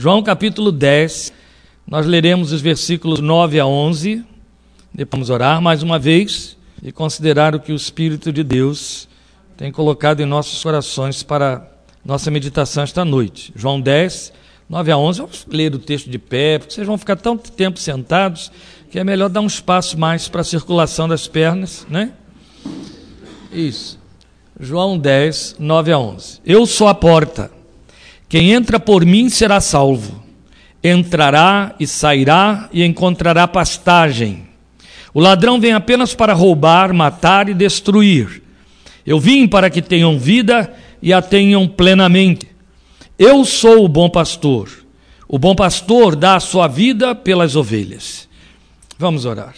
[0.00, 1.30] João capítulo 10,
[1.86, 4.24] nós leremos os versículos 9 a 11.
[4.94, 9.06] Depois vamos orar mais uma vez e considerar o que o Espírito de Deus
[9.58, 11.70] tem colocado em nossos corações para
[12.02, 13.52] nossa meditação esta noite.
[13.54, 14.32] João 10,
[14.70, 15.20] 9 a 11.
[15.20, 18.50] Vamos ler o texto de pé, porque vocês vão ficar tanto tempo sentados
[18.90, 22.14] que é melhor dar um espaço mais para a circulação das pernas, né?
[23.52, 23.98] Isso.
[24.58, 26.40] João 10, 9 a 11.
[26.46, 27.59] Eu sou a porta.
[28.30, 30.22] Quem entra por mim será salvo.
[30.82, 34.44] Entrará e sairá e encontrará pastagem.
[35.12, 38.40] O ladrão vem apenas para roubar, matar e destruir.
[39.04, 42.46] Eu vim para que tenham vida e a tenham plenamente.
[43.18, 44.70] Eu sou o bom pastor.
[45.26, 48.28] O bom pastor dá a sua vida pelas ovelhas.
[48.96, 49.54] Vamos orar.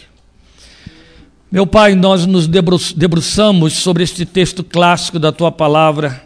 [1.51, 6.23] Meu Pai, nós nos debruçamos sobre este texto clássico da tua palavra,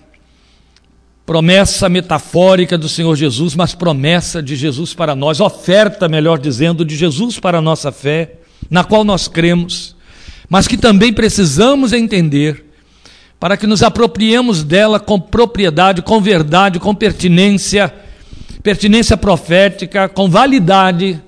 [1.27, 6.95] promessa metafórica do Senhor Jesus, mas promessa de Jesus para nós, oferta, melhor dizendo, de
[6.95, 8.35] Jesus para a nossa fé,
[8.69, 9.95] na qual nós cremos,
[10.49, 12.65] mas que também precisamos entender
[13.39, 17.93] para que nos apropriemos dela com propriedade, com verdade, com pertinência,
[18.63, 21.21] pertinência profética, com validade,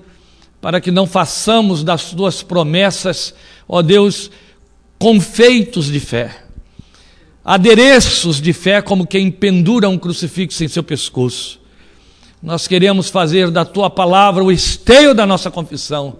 [0.60, 3.34] para que não façamos das tuas promessas
[3.72, 4.32] ó Deus,
[4.98, 6.42] confeitos de fé,
[7.50, 11.58] adereços de fé, como quem pendura um crucifixo em seu pescoço.
[12.40, 16.16] Nós queremos fazer da tua palavra o esteio da nossa confissão,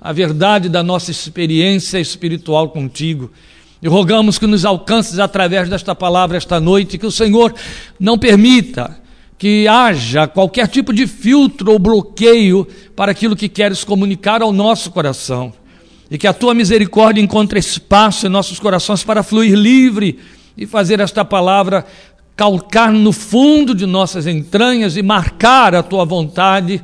[0.00, 3.30] a verdade da nossa experiência espiritual contigo.
[3.82, 7.54] E rogamos que nos alcances através desta palavra esta noite, que o Senhor
[7.98, 8.98] não permita
[9.36, 14.90] que haja qualquer tipo de filtro ou bloqueio para aquilo que queres comunicar ao nosso
[14.90, 15.52] coração
[16.10, 20.18] e que a tua misericórdia encontre espaço em nossos corações para fluir livre
[20.56, 21.86] e fazer esta palavra
[22.36, 26.82] calcar no fundo de nossas entranhas e marcar a tua vontade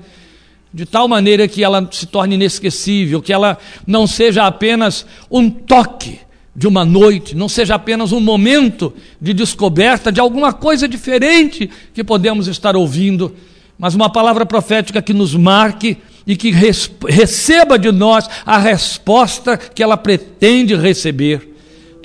[0.73, 6.20] de tal maneira que ela se torne inesquecível, que ela não seja apenas um toque
[6.55, 12.05] de uma noite, não seja apenas um momento de descoberta de alguma coisa diferente que
[12.05, 13.35] podemos estar ouvindo,
[13.79, 15.96] mas uma palavra profética que nos marque
[16.27, 21.55] e que receba de nós a resposta que ela pretende receber,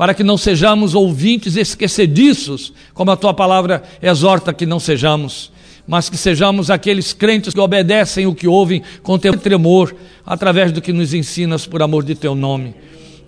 [0.01, 5.51] para que não sejamos ouvintes esquecediços, como a tua palavra exorta que não sejamos,
[5.85, 9.95] mas que sejamos aqueles crentes que obedecem o que ouvem com teu tremor,
[10.25, 12.73] através do que nos ensinas por amor de teu nome.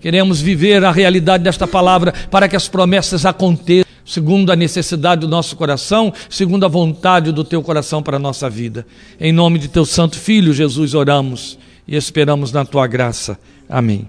[0.00, 5.28] Queremos viver a realidade desta palavra para que as promessas aconteçam segundo a necessidade do
[5.28, 8.84] nosso coração, segundo a vontade do teu coração para a nossa vida.
[9.20, 11.56] Em nome de teu santo filho, Jesus, oramos
[11.86, 13.38] e esperamos na tua graça.
[13.68, 14.08] Amém.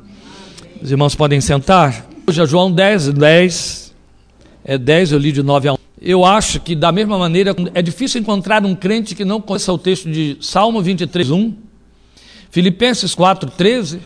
[0.82, 2.15] Os irmãos podem sentar.
[2.28, 3.94] Hoje João 10, 10.
[4.64, 5.78] É 10, eu li de 9 a 1.
[6.02, 9.78] Eu acho que, da mesma maneira, é difícil encontrar um crente que não conheça o
[9.78, 11.54] texto de Salmo 23, 1,
[12.50, 14.00] Filipenses 4, 13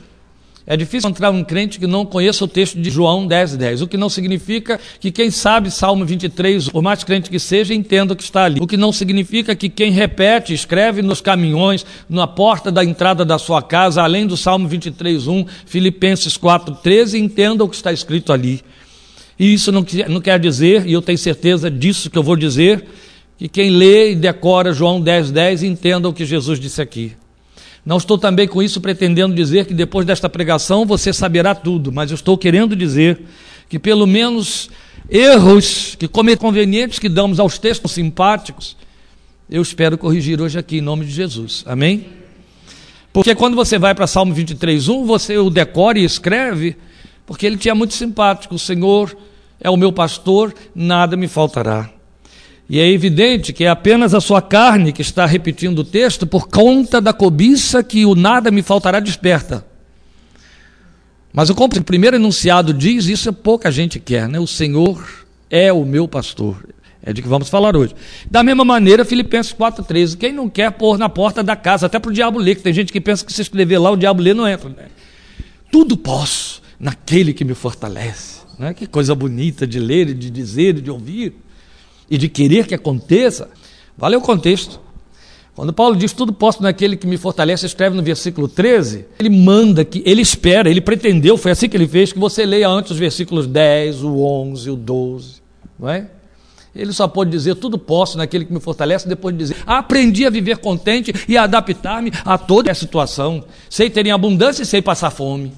[0.69, 3.81] é difícil encontrar um crente que não conheça o texto de João 10, 10.
[3.81, 8.13] O que não significa que quem sabe Salmo 23, por mais crente que seja, entenda
[8.13, 8.61] o que está ali.
[8.61, 13.39] O que não significa que quem repete, escreve nos caminhões, na porta da entrada da
[13.39, 18.31] sua casa, além do Salmo 23, 1, Filipenses 4, 13, entenda o que está escrito
[18.31, 18.61] ali.
[19.39, 22.85] E isso não, não quer dizer, e eu tenho certeza disso que eu vou dizer,
[23.39, 27.13] que quem lê e decora João 10, 10 entenda o que Jesus disse aqui.
[27.85, 32.11] Não estou também com isso pretendendo dizer que depois desta pregação você saberá tudo, mas
[32.11, 33.21] estou querendo dizer
[33.67, 34.69] que pelo menos
[35.09, 38.75] erros que convenientes que damos aos textos simpáticos,
[39.49, 41.63] eu espero corrigir hoje aqui em nome de Jesus.
[41.65, 42.05] Amém?
[43.11, 46.75] Porque quando você vai para Salmo 23:1, você o decora e escreve,
[47.25, 49.15] porque ele tinha muito simpático, o Senhor
[49.59, 51.89] é o meu pastor, nada me faltará.
[52.69, 56.47] E é evidente que é apenas a sua carne que está repetindo o texto por
[56.47, 59.65] conta da cobiça que o nada me faltará desperta.
[61.33, 64.39] Mas o primeiro enunciado diz, isso é pouca gente quer, né?
[64.39, 66.63] O Senhor é o meu pastor.
[67.01, 67.95] É de que vamos falar hoje.
[68.29, 70.15] Da mesma maneira, Filipenses 4,13.
[70.15, 72.73] Quem não quer pôr na porta da casa, até para o diabo ler, que tem
[72.73, 74.69] gente que pensa que se escrever lá, o diabo ler não entra.
[74.69, 74.89] Né?
[75.71, 78.41] Tudo posso naquele que me fortalece.
[78.59, 78.75] Né?
[78.75, 81.33] Que coisa bonita de ler, de dizer, de ouvir
[82.09, 83.49] e de querer que aconteça,
[83.97, 84.79] vale o contexto.
[85.55, 89.83] Quando Paulo diz tudo posso naquele que me fortalece, escreve no versículo 13, ele manda
[89.83, 92.97] que, ele espera, ele pretendeu, foi assim que ele fez, que você leia antes os
[92.97, 95.41] versículos 10, o 11, o 12,
[95.77, 96.09] não é?
[96.73, 100.29] Ele só pode dizer tudo posso naquele que me fortalece, depois de dizer aprendi a
[100.29, 103.43] viver contente e a adaptar-me a toda a situação.
[103.69, 105.51] Sei ter em abundância e sei passar fome.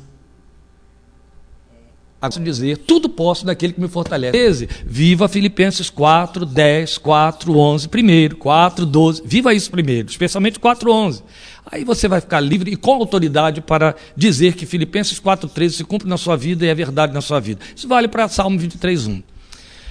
[2.21, 4.69] Agora dizer, tudo posso naquele que me fortalece.
[4.85, 9.23] Viva Filipenses 4, 10, 4, 11 primeiro, 4, 12.
[9.25, 11.23] Viva isso primeiro, especialmente 4, 11.
[11.65, 15.83] Aí você vai ficar livre e com autoridade para dizer que Filipenses 4, 13 se
[15.83, 17.59] cumpre na sua vida e é verdade na sua vida.
[17.75, 19.23] Isso vale para Salmo 23, 1.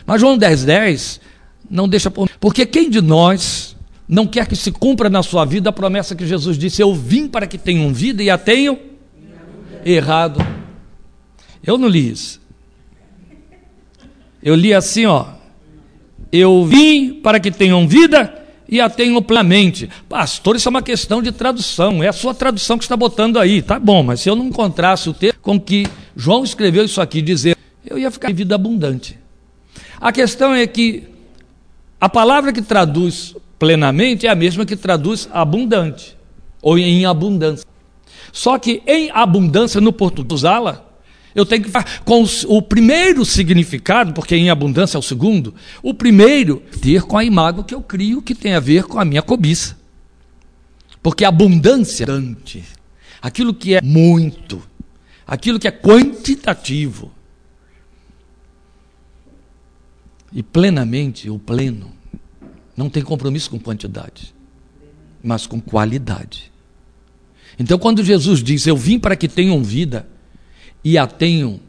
[0.07, 1.21] Mas João 10, 10
[1.69, 2.29] não deixa por...
[2.39, 3.77] Porque quem de nós
[4.09, 7.27] não quer que se cumpra na sua vida a promessa que Jesus disse: Eu vim
[7.27, 8.79] para que tenham vida e a tenham
[9.85, 10.45] errado
[11.65, 12.41] eu não li isso.
[14.43, 15.27] Eu li assim, ó.
[16.33, 19.91] Eu vim para que tenham vida e a tenham plenamente.
[20.09, 22.03] Pastor, isso é uma questão de tradução.
[22.03, 23.61] É a sua tradução que está botando aí.
[23.61, 25.87] Tá bom, mas se eu não encontrasse o texto com que
[26.17, 29.19] João escreveu isso aqui, dizer, eu ia ficar em vida abundante.
[30.01, 31.05] A questão é que
[32.01, 36.17] a palavra que traduz plenamente é a mesma que traduz abundante,
[36.63, 37.67] ou em abundância.
[38.33, 40.90] Só que em abundância, no português, usá-la
[41.35, 41.71] eu tenho que
[42.05, 47.25] com o primeiro significado, porque em abundância é o segundo, o primeiro, ter com a
[47.25, 49.79] imagem que eu crio, que tem a ver com a minha cobiça.
[51.03, 52.07] Porque abundância,
[53.23, 54.63] aquilo que é muito,
[55.27, 57.13] aquilo que é quantitativo,
[60.33, 61.93] e plenamente, o pleno,
[62.77, 64.35] não tem compromisso com quantidade,
[65.23, 66.51] mas com qualidade.
[67.59, 70.09] Então, quando Jesus diz: Eu vim para que tenham vida,
[70.85, 71.61] e a tenham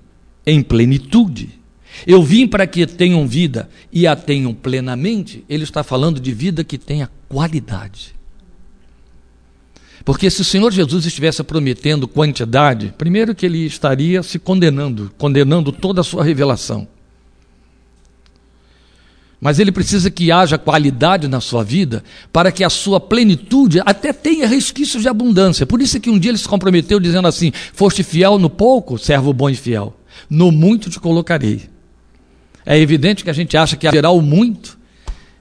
[0.45, 1.59] em plenitude.
[2.05, 5.43] Eu vim para que tenham vida e a tenham plenamente.
[5.49, 8.15] Ele está falando de vida que tenha qualidade.
[10.03, 15.71] Porque se o Senhor Jesus estivesse prometendo quantidade, primeiro que ele estaria se condenando, condenando
[15.71, 16.87] toda a sua revelação.
[19.41, 24.13] Mas ele precisa que haja qualidade na sua vida para que a sua plenitude até
[24.13, 25.65] tenha resquícios de abundância.
[25.65, 28.99] Por isso é que um dia ele se comprometeu dizendo assim: Foste fiel no pouco,
[28.99, 29.95] servo bom e fiel.
[30.29, 31.63] No muito te colocarei.
[32.63, 34.79] É evidente que a gente acha que haverá o muito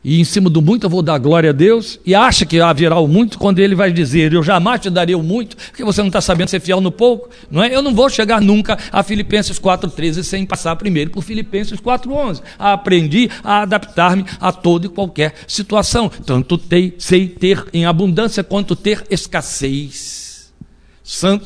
[0.03, 2.99] e em cima do muito eu vou dar glória a Deus, e acha que haverá
[2.99, 6.09] o muito quando ele vai dizer, eu jamais te darei o muito, porque você não
[6.09, 7.75] está sabendo ser fiel no pouco, não é?
[7.75, 12.43] Eu não vou chegar nunca a Filipenses 4,13 sem passar primeiro por Filipenses 4,11.
[12.59, 16.61] Aprendi a adaptar-me a toda e qualquer situação, tanto
[16.99, 20.21] sei ter em abundância quanto ter escassez.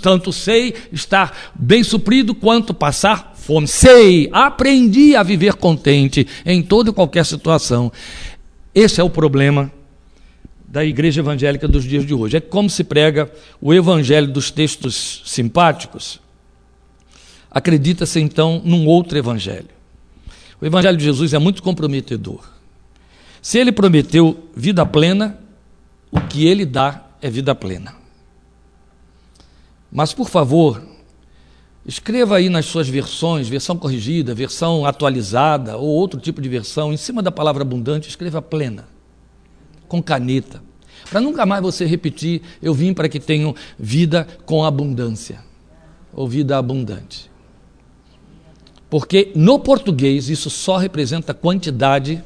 [0.03, 3.67] Tanto sei estar bem suprido quanto passar fome.
[3.67, 7.91] Sei, aprendi a viver contente em toda e qualquer situação.
[8.75, 9.71] Esse é o problema
[10.67, 12.37] da igreja evangélica dos dias de hoje.
[12.37, 13.31] É como se prega
[13.61, 16.21] o evangelho dos textos simpáticos.
[17.51, 19.69] Acredita-se então num outro evangelho.
[20.61, 22.43] O evangelho de Jesus é muito comprometedor.
[23.41, 25.39] Se ele prometeu vida plena,
[26.11, 27.95] o que ele dá é vida plena.
[29.93, 30.83] Mas, por favor,
[31.87, 36.97] escreva aí nas suas versões, versão corrigida, versão atualizada ou outro tipo de versão, em
[36.97, 38.87] cima da palavra abundante, escreva plena,
[39.87, 40.63] com caneta,
[41.11, 45.41] para nunca mais você repetir: eu vim para que tenham vida com abundância,
[46.13, 47.31] ou vida abundante.
[48.89, 52.23] Porque no português isso só representa quantidade,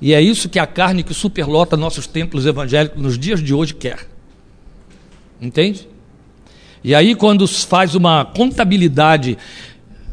[0.00, 3.74] e é isso que a carne que superlota nossos templos evangélicos nos dias de hoje
[3.74, 4.08] quer.
[5.40, 5.89] Entende?
[6.82, 9.36] E aí, quando faz uma contabilidade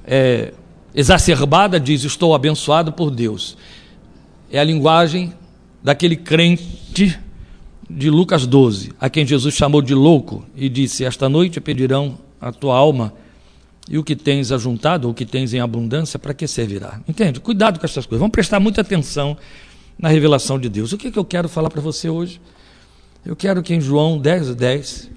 [0.06, 0.54] é,
[0.94, 3.58] exacerbada, diz: Estou abençoado por Deus.
[4.52, 5.34] É a linguagem
[5.84, 7.18] daquele crente
[7.90, 12.52] de Lucas 12, a quem Jesus chamou de louco e disse: Esta noite pedirão a
[12.52, 13.14] tua alma
[13.90, 17.00] e o que tens ajuntado, ou o que tens em abundância, para que servirá?
[17.08, 17.40] Entende?
[17.40, 18.20] Cuidado com essas coisas.
[18.20, 19.38] Vamos prestar muita atenção
[19.98, 20.92] na revelação de Deus.
[20.92, 22.42] O que, é que eu quero falar para você hoje?
[23.26, 25.10] Eu quero que em João 10, 10,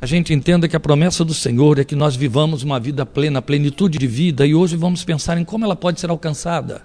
[0.00, 3.42] a gente entenda que a promessa do Senhor é que nós vivamos uma vida plena,
[3.42, 6.82] plenitude de vida, e hoje vamos pensar em como ela pode ser alcançada.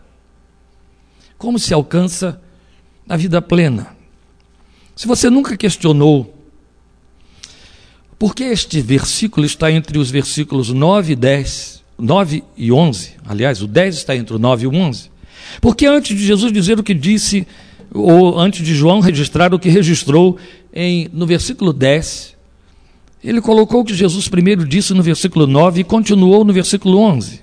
[1.38, 2.42] Como se alcança
[3.08, 3.96] a vida plena?
[4.96, 6.34] Se você nunca questionou
[8.18, 13.62] por que este versículo está entre os versículos 9 e 10, 9 e 11, aliás,
[13.62, 15.12] o 10 está entre o 9 e o 11,
[15.62, 17.46] porque antes de Jesus dizer o que disse,
[17.94, 20.38] ou antes de João registrar o que registrou
[20.74, 22.33] em, no versículo 10,
[23.24, 27.42] ele colocou o que Jesus primeiro disse no versículo 9 e continuou no versículo 11.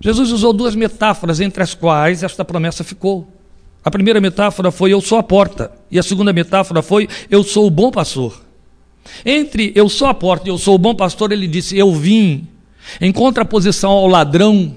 [0.00, 3.26] Jesus usou duas metáforas entre as quais esta promessa ficou.
[3.84, 7.66] A primeira metáfora foi eu sou a porta, e a segunda metáfora foi eu sou
[7.66, 8.42] o bom pastor.
[9.24, 12.46] Entre eu sou a porta e eu sou o bom pastor, ele disse: Eu vim,
[13.00, 14.74] em contraposição ao ladrão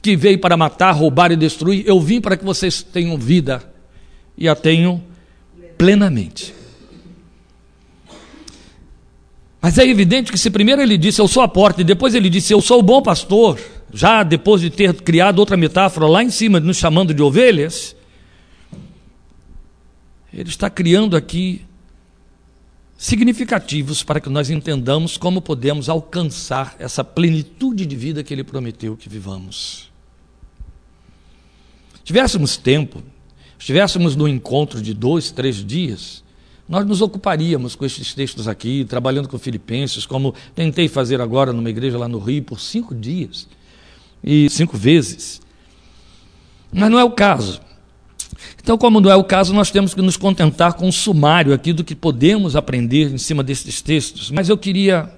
[0.00, 3.62] que veio para matar, roubar e destruir, eu vim para que vocês tenham vida
[4.36, 5.02] e a tenham
[5.76, 6.54] plenamente.
[9.60, 12.30] Mas é evidente que se primeiro ele disse eu sou a porta e depois ele
[12.30, 13.60] disse eu sou o bom pastor,
[13.92, 17.94] já depois de ter criado outra metáfora lá em cima, nos chamando de ovelhas,
[20.32, 21.62] ele está criando aqui
[22.96, 28.96] significativos para que nós entendamos como podemos alcançar essa plenitude de vida que ele prometeu
[28.96, 29.90] que vivamos.
[31.96, 33.02] Se tivéssemos tempo,
[33.58, 36.22] estivéssemos no encontro de dois, três dias,
[36.70, 41.68] nós nos ocuparíamos com esses textos aqui, trabalhando com filipenses, como tentei fazer agora numa
[41.68, 43.48] igreja lá no Rio por cinco dias
[44.22, 45.42] e cinco vezes.
[46.72, 47.60] Mas não é o caso.
[48.62, 51.72] Então, como não é o caso, nós temos que nos contentar com um sumário aqui
[51.72, 54.30] do que podemos aprender em cima desses textos.
[54.30, 55.12] Mas eu queria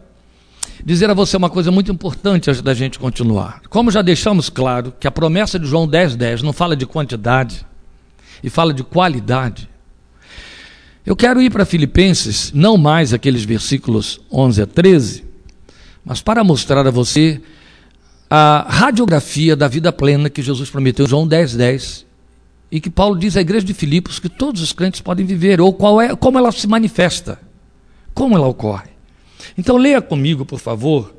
[0.82, 3.60] dizer a você uma coisa muito importante antes da gente continuar.
[3.68, 7.66] Como já deixamos claro que a promessa de João 10,10 10 não fala de quantidade
[8.42, 9.68] e fala de qualidade,
[11.04, 15.24] eu quero ir para Filipenses, não mais aqueles versículos 11 a 13,
[16.04, 17.40] mas para mostrar a você
[18.30, 22.06] a radiografia da vida plena que Jesus prometeu João 10, 10,
[22.70, 25.72] e que Paulo diz à igreja de Filipos que todos os crentes podem viver, ou
[25.72, 27.38] qual é, como ela se manifesta,
[28.14, 28.88] como ela ocorre.
[29.58, 31.14] Então leia comigo, por favor,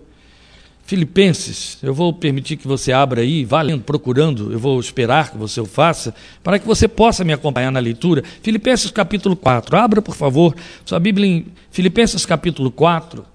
[0.85, 5.37] Filipenses, eu vou permitir que você abra aí, vá lendo, procurando, eu vou esperar que
[5.37, 6.13] você o faça,
[6.43, 8.21] para que você possa me acompanhar na leitura.
[8.41, 13.25] Filipenses capítulo 4, abra por favor sua Bíblia em Filipenses capítulo 4,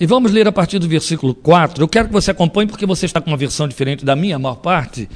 [0.00, 1.82] e vamos ler a partir do versículo 4.
[1.82, 4.38] Eu quero que você acompanhe, porque você está com uma versão diferente da minha, a
[4.38, 5.08] maior parte.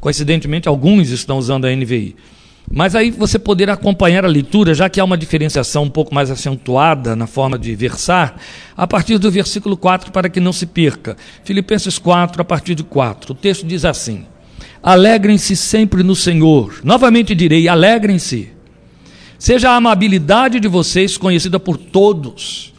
[0.00, 2.14] Coincidentemente, alguns estão usando a NVI.
[2.70, 6.30] Mas aí você poder acompanhar a leitura, já que há uma diferenciação um pouco mais
[6.30, 8.38] acentuada na forma de versar,
[8.76, 11.16] a partir do versículo 4, para que não se perca.
[11.44, 13.32] Filipenses 4, a partir de 4.
[13.32, 14.26] O texto diz assim:
[14.82, 16.80] Alegrem-se sempre no Senhor.
[16.84, 18.50] Novamente direi: alegrem-se.
[19.38, 22.74] Seja a amabilidade de vocês conhecida por todos.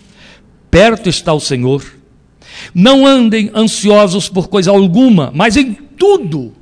[0.69, 1.83] Perto está o Senhor.
[2.75, 6.53] Não andem ansiosos por coisa alguma, mas em tudo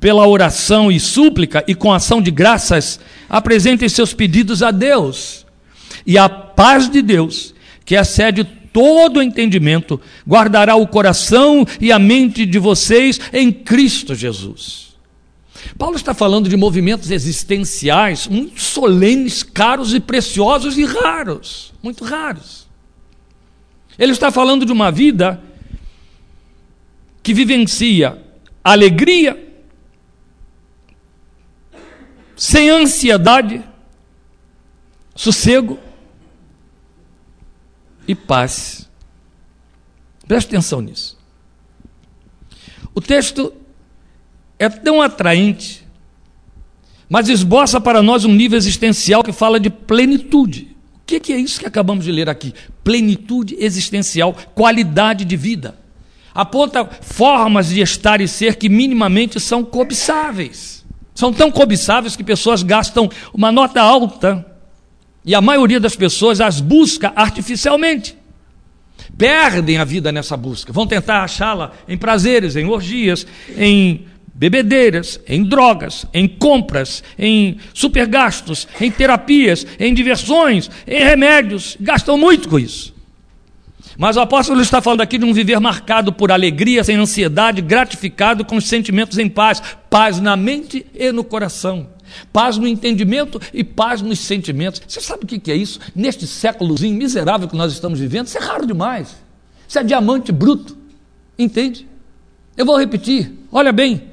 [0.00, 5.46] pela oração e súplica e com ação de graças, apresentem seus pedidos a Deus.
[6.06, 7.54] E a paz de Deus,
[7.84, 8.42] que excede
[8.72, 14.90] todo o entendimento, guardará o coração e a mente de vocês em Cristo Jesus.
[15.76, 22.66] Paulo está falando de movimentos existenciais muito solenes, caros e preciosos e raros, muito raros.
[23.98, 25.42] Ele está falando de uma vida
[27.22, 28.18] que vivencia
[28.64, 29.49] alegria,
[32.40, 33.62] sem ansiedade,
[35.14, 35.78] sossego
[38.08, 38.88] e paz.
[40.26, 41.18] Preste atenção nisso.
[42.94, 43.52] O texto
[44.58, 45.86] é tão atraente,
[47.10, 50.74] mas esboça para nós um nível existencial que fala de plenitude.
[50.94, 52.54] O que é isso que acabamos de ler aqui?
[52.82, 55.78] Plenitude existencial, qualidade de vida.
[56.34, 60.79] Aponta formas de estar e ser que minimamente são cobiçáveis.
[61.20, 64.42] São tão cobiçáveis que pessoas gastam uma nota alta
[65.22, 68.16] e a maioria das pessoas as busca artificialmente.
[69.18, 75.44] Perdem a vida nessa busca, vão tentar achá-la em prazeres, em orgias, em bebedeiras, em
[75.44, 81.76] drogas, em compras, em supergastos, em terapias, em diversões, em remédios.
[81.78, 82.94] Gastam muito com isso.
[84.00, 88.46] Mas o apóstolo está falando aqui de um viver marcado por alegria, sem ansiedade, gratificado
[88.46, 91.86] com os sentimentos em paz, paz na mente e no coração.
[92.32, 94.80] Paz no entendimento e paz nos sentimentos.
[94.88, 95.78] Você sabe o que é isso?
[95.94, 99.14] Neste séculozinho miserável que nós estamos vivendo, isso é raro demais.
[99.68, 100.78] Isso é diamante bruto.
[101.38, 101.86] Entende?
[102.56, 103.30] Eu vou repetir.
[103.52, 104.04] Olha bem.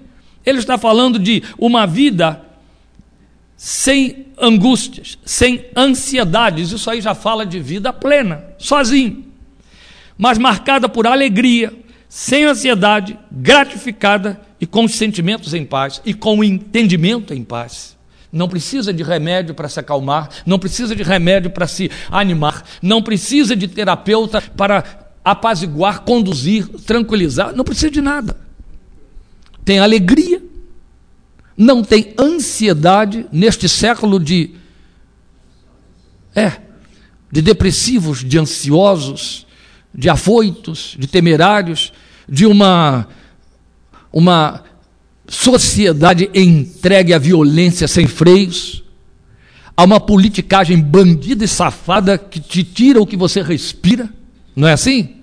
[0.45, 2.41] Ele está falando de uma vida
[3.55, 6.73] sem angústias, sem ansiedades.
[6.73, 9.26] Isso aí já fala de vida plena, sozinho
[10.17, 11.73] mas marcada por alegria,
[12.09, 17.95] sem ansiedade, gratificada e com os sentimentos em paz e com o entendimento em paz.
[18.31, 23.01] Não precisa de remédio para se acalmar, não precisa de remédio para se animar, não
[23.01, 24.83] precisa de terapeuta para
[25.23, 28.37] apaziguar, conduzir, tranquilizar, não precisa de nada.
[29.63, 30.41] Tem alegria,
[31.57, 34.55] não tem ansiedade neste século de
[36.35, 36.61] é,
[37.31, 39.46] de depressivos, de ansiosos,
[39.93, 41.91] de afoitos, de temerários,
[42.27, 43.07] de uma,
[44.11, 44.63] uma
[45.27, 48.83] sociedade entregue à violência sem freios,
[49.75, 54.09] a uma politicagem bandida e safada que te tira o que você respira,
[54.55, 55.15] não é assim?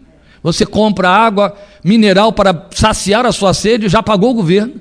[0.43, 4.75] Você compra água mineral para saciar a sua sede, já pagou o governo,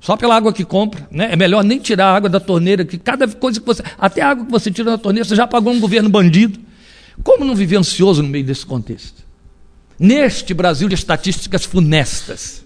[0.00, 1.28] só pela água que compra, né?
[1.32, 4.30] É melhor nem tirar a água da torneira, que cada coisa que você, até a
[4.30, 6.58] água que você tira da torneira, você já pagou um governo bandido.
[7.22, 9.22] Como não viver ansioso no meio desse contexto?
[9.98, 12.64] Neste Brasil de estatísticas funestas.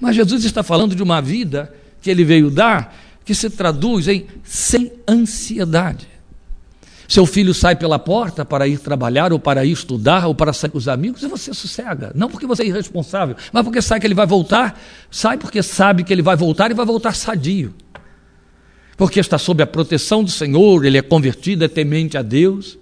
[0.00, 2.94] Mas Jesus está falando de uma vida que ele veio dar
[3.24, 6.06] que se traduz em sem ansiedade.
[7.06, 10.70] Seu filho sai pela porta para ir trabalhar, ou para ir estudar, ou para sair
[10.70, 12.12] com os amigos, e você sossega.
[12.14, 14.80] Não porque você é irresponsável, mas porque sabe que ele vai voltar,
[15.10, 17.74] sai porque sabe que ele vai voltar e vai voltar sadio.
[18.96, 22.78] Porque está sob a proteção do Senhor, ele é convertido, é temente a Deus.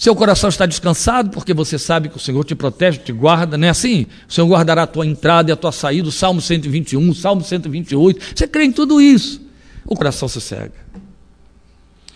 [0.00, 3.66] Seu coração está descansado porque você sabe que o Senhor te protege, te guarda, não
[3.66, 4.06] é assim?
[4.26, 7.44] O Senhor guardará a tua entrada e a tua saída, o Salmo 121, o Salmo
[7.44, 8.34] 128.
[8.34, 9.42] Você crê em tudo isso.
[9.84, 10.72] O coração se cega.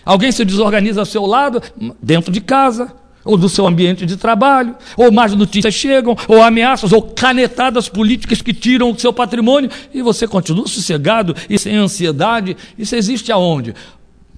[0.03, 1.61] Alguém se desorganiza ao seu lado,
[2.03, 2.91] dentro de casa,
[3.23, 8.41] ou do seu ambiente de trabalho, ou mais notícias chegam, ou ameaças, ou canetadas políticas
[8.41, 12.57] que tiram o seu patrimônio, e você continua sossegado e sem ansiedade.
[12.79, 13.75] Isso existe aonde?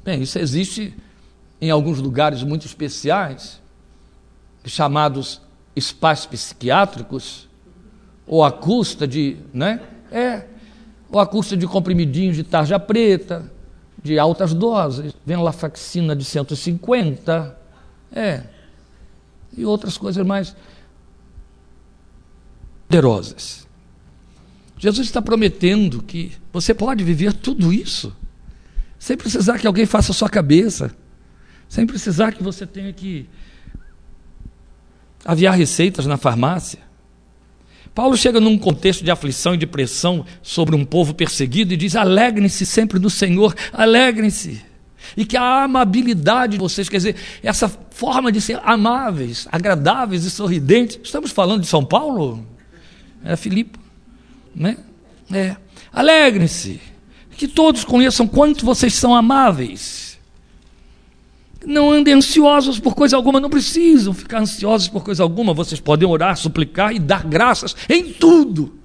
[0.05, 0.93] Bem, isso existe
[1.61, 3.61] em alguns lugares muito especiais,
[4.65, 5.41] chamados
[5.75, 7.49] espaços psiquiátricos,
[8.27, 9.81] ou a custa de, né?
[10.11, 10.45] É,
[11.11, 13.51] ou a custa de comprimidinhos de tarja preta,
[14.03, 17.57] de altas doses, venlafaxina de 150,
[18.13, 18.43] é,
[19.57, 20.55] e outras coisas mais
[22.87, 23.67] poderosas.
[24.79, 28.15] Jesus está prometendo que você pode viver tudo isso
[28.99, 30.95] sem precisar que alguém faça a sua cabeça,
[31.69, 33.29] sem precisar que você tenha que
[35.25, 36.79] aviar receitas na farmácia.
[37.95, 41.97] Paulo chega num contexto de aflição e de pressão sobre um povo perseguido e diz:
[41.97, 44.63] alegrem-se sempre do Senhor, alegrem-se.
[45.17, 50.31] E que a amabilidade de vocês, quer dizer, essa forma de ser amáveis, agradáveis e
[50.31, 50.99] sorridentes.
[51.03, 52.47] Estamos falando de São Paulo?
[53.25, 53.79] É Filipe,
[54.55, 54.77] né?
[55.33, 55.57] É.
[55.93, 56.81] Alegrem-se.
[57.31, 60.16] Que todos conheçam quanto vocês são amáveis.
[61.67, 65.53] Não andem ansiosos por coisa alguma, não precisam ficar ansiosos por coisa alguma.
[65.53, 68.79] Vocês podem orar, suplicar e dar graças em tudo.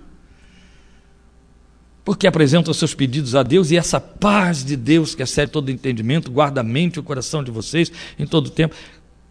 [2.04, 6.32] Porque apresentam seus pedidos a Deus e essa paz de Deus, que excede todo entendimento,
[6.32, 8.74] guarda a mente e o coração de vocês em todo o tempo.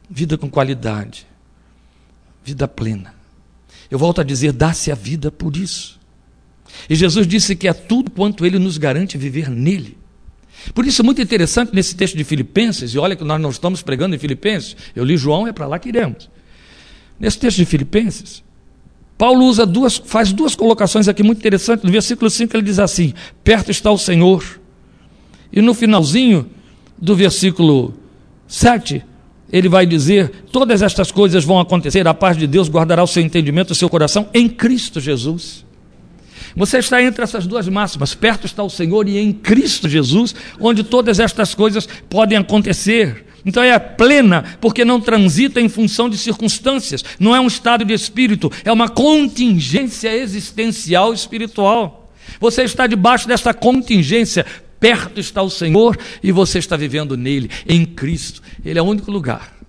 [0.08, 1.26] Vida com qualidade,
[2.44, 3.12] vida plena.
[3.90, 5.98] Eu volto a dizer: dá-se a vida por isso.
[6.88, 9.98] E Jesus disse que é tudo quanto Ele nos garante viver nele.
[10.74, 13.82] Por isso é muito interessante nesse texto de Filipenses, e olha que nós não estamos
[13.82, 16.28] pregando em Filipenses, eu li João, é para lá que iremos.
[17.18, 18.42] Nesse texto de Filipenses,
[19.20, 21.84] Paulo usa duas, faz duas colocações aqui muito interessantes.
[21.84, 23.12] No versículo 5 ele diz assim:
[23.44, 24.42] Perto está o Senhor.
[25.52, 26.48] E no finalzinho
[26.96, 27.92] do versículo
[28.48, 29.04] 7,
[29.52, 33.22] ele vai dizer: Todas estas coisas vão acontecer, a paz de Deus guardará o seu
[33.22, 35.66] entendimento o seu coração em Cristo Jesus.
[36.56, 40.82] Você está entre essas duas máximas, perto está o Senhor e em Cristo Jesus, onde
[40.82, 43.26] todas estas coisas podem acontecer.
[43.44, 47.94] Então é plena, porque não transita em função de circunstâncias, não é um estado de
[47.94, 52.12] espírito, é uma contingência existencial espiritual.
[52.38, 54.44] Você está debaixo dessa contingência,
[54.78, 58.42] perto está o Senhor e você está vivendo nele, em Cristo.
[58.64, 59.59] Ele é o único lugar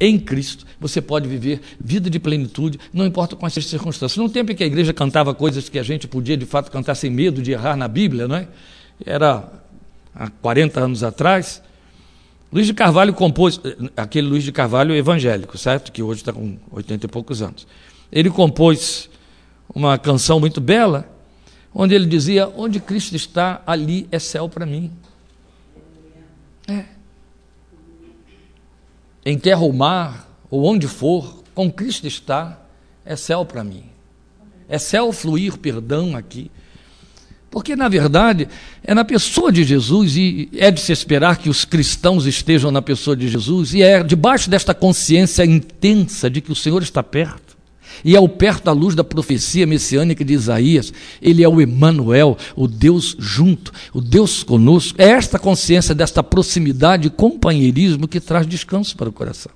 [0.00, 4.16] em Cristo, você pode viver vida de plenitude, não importa quais as circunstâncias.
[4.16, 6.94] Num tempo em que a igreja cantava coisas que a gente podia de fato cantar
[6.94, 8.48] sem medo de errar na Bíblia, não é?
[9.04, 9.46] Era
[10.14, 11.62] há 40 anos atrás.
[12.50, 13.60] Luiz de Carvalho compôs,
[13.94, 15.92] aquele Luiz de Carvalho evangélico, certo?
[15.92, 17.66] Que hoje está com 80 e poucos anos.
[18.10, 19.10] Ele compôs
[19.72, 21.06] uma canção muito bela,
[21.74, 24.90] onde ele dizia: Onde Cristo está, ali é céu para mim.
[26.66, 26.99] É
[29.30, 32.60] em terra ou mar, ou onde for, com Cristo está,
[33.04, 33.84] é céu para mim.
[34.68, 36.50] É céu fluir perdão aqui.
[37.50, 38.48] Porque, na verdade,
[38.84, 42.80] é na pessoa de Jesus, e é de se esperar que os cristãos estejam na
[42.80, 47.49] pessoa de Jesus, e é debaixo desta consciência intensa de que o Senhor está perto,
[48.04, 52.66] e ao perto da luz da profecia messiânica de Isaías, ele é o Emanuel, o
[52.66, 55.00] Deus junto, o Deus conosco.
[55.00, 59.52] É esta consciência desta proximidade e companheirismo que traz descanso para o coração.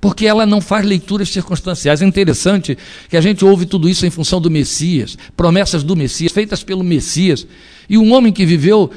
[0.00, 2.02] Porque ela não faz leituras circunstanciais.
[2.02, 2.76] É interessante
[3.08, 6.84] que a gente ouve tudo isso em função do Messias, promessas do Messias, feitas pelo
[6.84, 7.46] Messias.
[7.88, 8.90] E um homem que viveu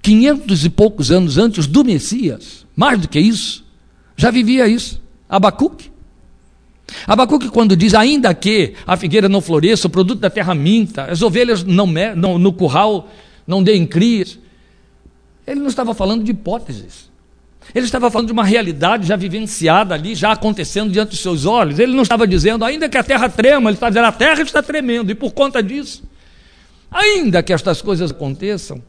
[0.00, 3.64] quinhentos e poucos anos antes do Messias, mais do que isso,
[4.16, 5.00] já vivia isso.
[5.28, 5.90] Abacuque
[7.06, 11.22] Abacuque, quando diz, ainda que a figueira não floresça, o produto da terra minta, as
[11.22, 13.08] ovelhas não, não, no curral
[13.46, 14.38] não deem crias,
[15.46, 17.08] ele não estava falando de hipóteses.
[17.74, 21.78] Ele estava falando de uma realidade já vivenciada ali, já acontecendo diante dos seus olhos.
[21.78, 24.62] Ele não estava dizendo, ainda que a terra trema, ele está dizendo, a terra está
[24.62, 26.02] tremendo, e por conta disso,
[26.90, 28.82] ainda que estas coisas aconteçam,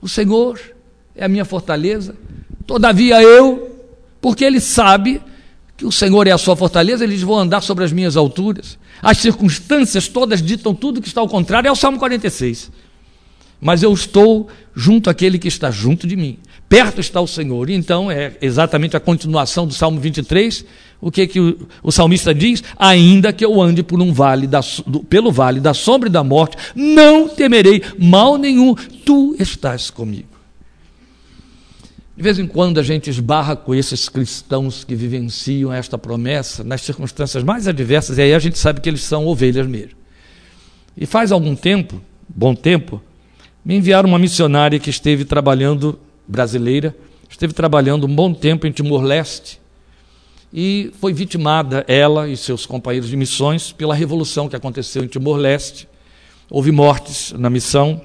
[0.00, 0.60] o Senhor
[1.14, 2.16] é a minha fortaleza.
[2.66, 3.84] Todavia eu,
[4.20, 5.20] porque ele sabe
[5.80, 8.78] que o Senhor é a sua fortaleza, eles vão andar sobre as minhas alturas.
[9.00, 12.70] As circunstâncias todas ditam tudo que está ao contrário, é o Salmo 46.
[13.58, 16.36] Mas eu estou junto àquele que está junto de mim.
[16.68, 17.70] Perto está o Senhor.
[17.70, 20.66] Então é exatamente a continuação do Salmo 23.
[21.00, 22.62] O que, que o, o salmista diz?
[22.78, 26.22] Ainda que eu ande por um vale da, do, pelo vale da sombra e da
[26.22, 30.28] morte, não temerei mal nenhum, tu estás comigo.
[32.20, 36.82] De vez em quando a gente esbarra com esses cristãos que vivenciam esta promessa nas
[36.82, 39.96] circunstâncias mais adversas, e aí a gente sabe que eles são ovelhas mesmo.
[40.94, 43.00] E faz algum tempo, bom tempo,
[43.64, 46.94] me enviaram uma missionária que esteve trabalhando, brasileira,
[47.26, 49.58] esteve trabalhando um bom tempo em Timor-Leste,
[50.52, 55.88] e foi vitimada, ela e seus companheiros de missões, pela revolução que aconteceu em Timor-Leste.
[56.50, 57.98] Houve mortes na missão,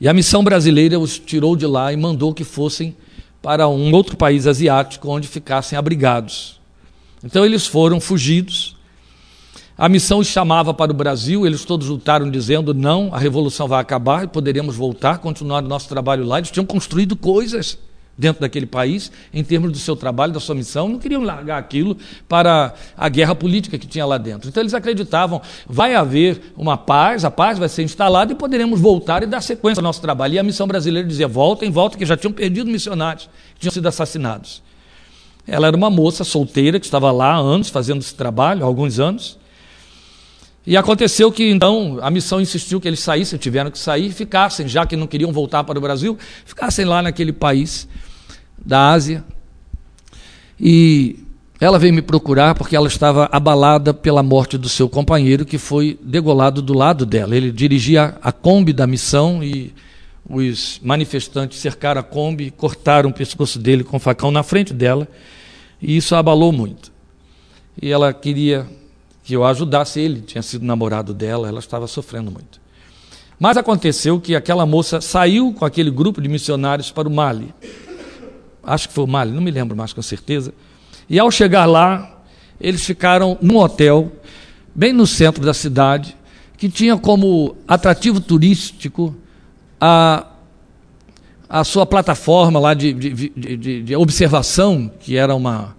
[0.00, 2.96] e a missão brasileira os tirou de lá e mandou que fossem
[3.40, 6.60] para um outro país asiático onde ficassem abrigados.
[7.22, 8.76] Então eles foram fugidos.
[9.76, 13.80] A missão os chamava para o Brasil, eles todos lutaram dizendo: não, a revolução vai
[13.80, 16.38] acabar e poderemos voltar, continuar o nosso trabalho lá.
[16.38, 17.78] Eles tinham construído coisas
[18.16, 21.96] dentro daquele país, em termos do seu trabalho, da sua missão, não queriam largar aquilo
[22.28, 24.48] para a guerra política que tinha lá dentro.
[24.48, 29.22] Então eles acreditavam, vai haver uma paz, a paz vai ser instalada e poderemos voltar
[29.22, 30.34] e dar sequência ao nosso trabalho.
[30.34, 33.86] E a missão brasileira dizia, voltem, voltem, que já tinham perdido missionários, que tinham sido
[33.86, 34.62] assassinados.
[35.46, 38.98] Ela era uma moça solteira que estava lá há anos, fazendo esse trabalho, há alguns
[38.98, 39.38] anos,
[40.66, 44.86] e aconteceu que então a missão insistiu que eles saíssem, tiveram que sair, ficassem, já
[44.86, 47.86] que não queriam voltar para o Brasil, ficassem lá naquele país
[48.64, 49.22] da Ásia.
[50.58, 51.18] E
[51.60, 55.98] ela veio me procurar porque ela estava abalada pela morte do seu companheiro, que foi
[56.02, 57.36] degolado do lado dela.
[57.36, 59.74] Ele dirigia a Kombi da missão e
[60.28, 65.06] os manifestantes cercaram a Kombi, cortaram o pescoço dele com um facão na frente dela,
[65.80, 66.90] e isso abalou muito.
[67.80, 68.66] E ela queria
[69.24, 72.60] que eu ajudasse ele, tinha sido namorado dela, ela estava sofrendo muito.
[73.40, 77.52] Mas aconteceu que aquela moça saiu com aquele grupo de missionários para o Mali
[78.66, 80.52] acho que foi o Mali, não me lembro mais com certeza.
[81.08, 82.22] E ao chegar lá,
[82.60, 84.10] eles ficaram num hotel,
[84.74, 86.16] bem no centro da cidade,
[86.56, 89.14] que tinha como atrativo turístico
[89.80, 90.26] a,
[91.48, 95.76] a sua plataforma lá de, de, de, de observação, que era uma,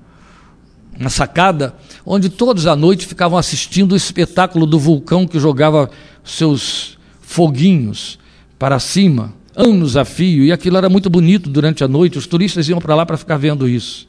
[1.00, 5.90] uma sacada, onde todos à noite ficavam assistindo o espetáculo do vulcão que jogava
[6.24, 8.18] seus foguinhos
[8.58, 12.68] para cima anos a fio, e aquilo era muito bonito durante a noite, os turistas
[12.68, 14.08] iam para lá para ficar vendo isso.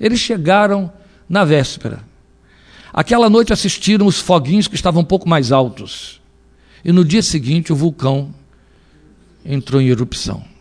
[0.00, 0.90] Eles chegaram
[1.28, 2.00] na véspera.
[2.92, 6.20] Aquela noite assistiram os foguinhos que estavam um pouco mais altos.
[6.84, 8.34] E no dia seguinte o vulcão
[9.44, 10.51] entrou em erupção.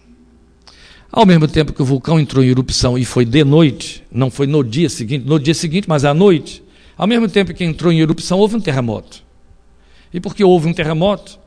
[1.12, 4.48] Ao mesmo tempo que o vulcão entrou em erupção e foi de noite, não foi
[4.48, 6.64] no dia seguinte, no dia seguinte, mas à noite,
[6.98, 9.22] ao mesmo tempo que entrou em erupção, houve um terremoto.
[10.14, 11.40] E porque houve um terremoto,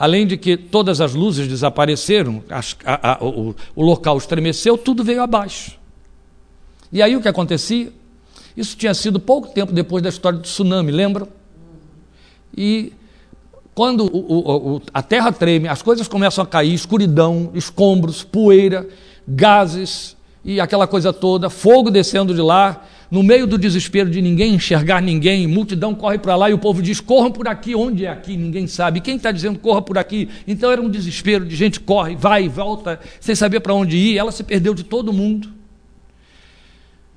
[0.00, 5.04] Além de que todas as luzes desapareceram, as, a, a, o, o local estremeceu, tudo
[5.04, 5.78] veio abaixo.
[6.90, 7.92] E aí o que acontecia?
[8.56, 11.28] Isso tinha sido pouco tempo depois da história do tsunami, lembram?
[12.56, 12.94] E
[13.74, 18.88] quando o, o, a terra treme, as coisas começam a cair, escuridão, escombros, poeira,
[19.26, 24.54] gases e aquela coisa toda, fogo descendo de lá, no meio do desespero de ninguém
[24.54, 28.08] enxergar ninguém, multidão corre para lá e o povo diz: corram por aqui, onde é
[28.08, 28.36] aqui?
[28.36, 29.00] Ninguém sabe.
[29.00, 30.28] Quem está dizendo corra por aqui?
[30.46, 34.16] Então era um desespero de gente corre, vai volta, sem saber para onde ir.
[34.16, 35.59] Ela se perdeu de todo mundo.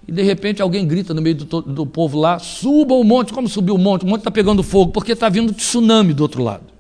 [0.08, 3.34] E de repente alguém grita no meio do, do povo lá: suba o monte.
[3.34, 4.04] Como subiu o monte?
[4.04, 6.74] O monte está pegando fogo, porque está vindo tsunami do outro lado.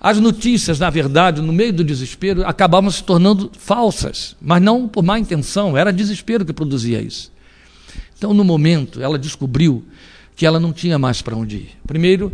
[0.00, 5.02] As notícias, na verdade, no meio do desespero, acabavam se tornando falsas, mas não por
[5.02, 7.32] má intenção, era desespero que produzia isso.
[8.14, 9.82] Então, no momento, ela descobriu
[10.36, 11.68] que ela não tinha mais para onde ir.
[11.86, 12.30] Primeiro,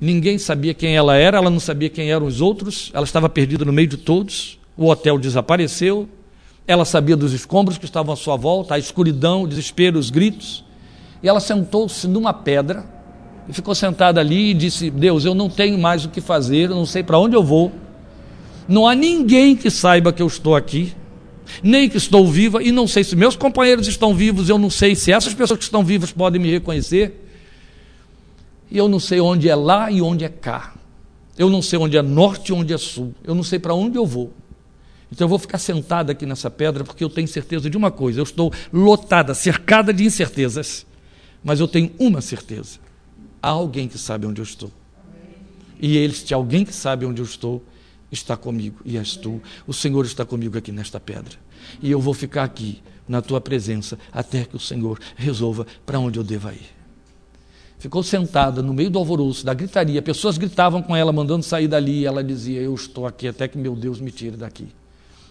[0.00, 3.64] ninguém sabia quem ela era, ela não sabia quem eram os outros, ela estava perdida
[3.64, 6.08] no meio de todos, o hotel desapareceu,
[6.68, 10.64] ela sabia dos escombros que estavam à sua volta, a escuridão, o desespero, os gritos,
[11.22, 12.84] e ela sentou-se numa pedra
[13.48, 16.76] e ficou sentada ali e disse: Deus, eu não tenho mais o que fazer, eu
[16.76, 17.72] não sei para onde eu vou,
[18.68, 20.94] não há ninguém que saiba que eu estou aqui
[21.62, 24.94] nem que estou viva, e não sei se meus companheiros estão vivos, eu não sei
[24.94, 27.24] se essas pessoas que estão vivas podem me reconhecer.
[28.70, 30.74] E eu não sei onde é lá e onde é cá.
[31.38, 33.14] Eu não sei onde é norte e onde é sul.
[33.24, 34.32] Eu não sei para onde eu vou.
[35.10, 38.20] Então eu vou ficar sentada aqui nessa pedra porque eu tenho certeza de uma coisa:
[38.20, 40.86] eu estou lotada, cercada de incertezas.
[41.42, 42.78] Mas eu tenho uma certeza:
[43.42, 44.70] há alguém que sabe onde eu estou.
[45.80, 47.62] E se alguém que sabe onde eu estou,
[48.10, 49.40] está comigo e és tu.
[49.66, 51.36] O Senhor está comigo aqui nesta pedra.
[51.80, 56.18] E eu vou ficar aqui na tua presença até que o Senhor resolva para onde
[56.18, 56.78] eu deva ir.
[57.78, 60.02] Ficou sentada no meio do alvoroço, da gritaria.
[60.02, 62.00] Pessoas gritavam com ela, mandando sair dali.
[62.00, 64.68] E ela dizia: Eu estou aqui até que meu Deus me tire daqui.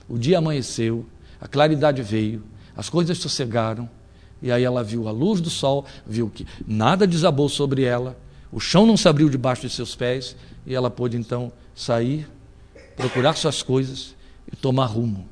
[0.08, 1.06] O dia amanheceu,
[1.40, 2.44] a claridade veio,
[2.76, 3.90] as coisas sossegaram.
[4.42, 8.16] E aí ela viu a luz do sol, viu que nada desabou sobre ela,
[8.52, 10.36] o chão não se abriu debaixo de seus pés.
[10.66, 12.28] E ela pôde então sair,
[12.96, 14.16] procurar suas coisas
[14.52, 15.28] e tomar rumo.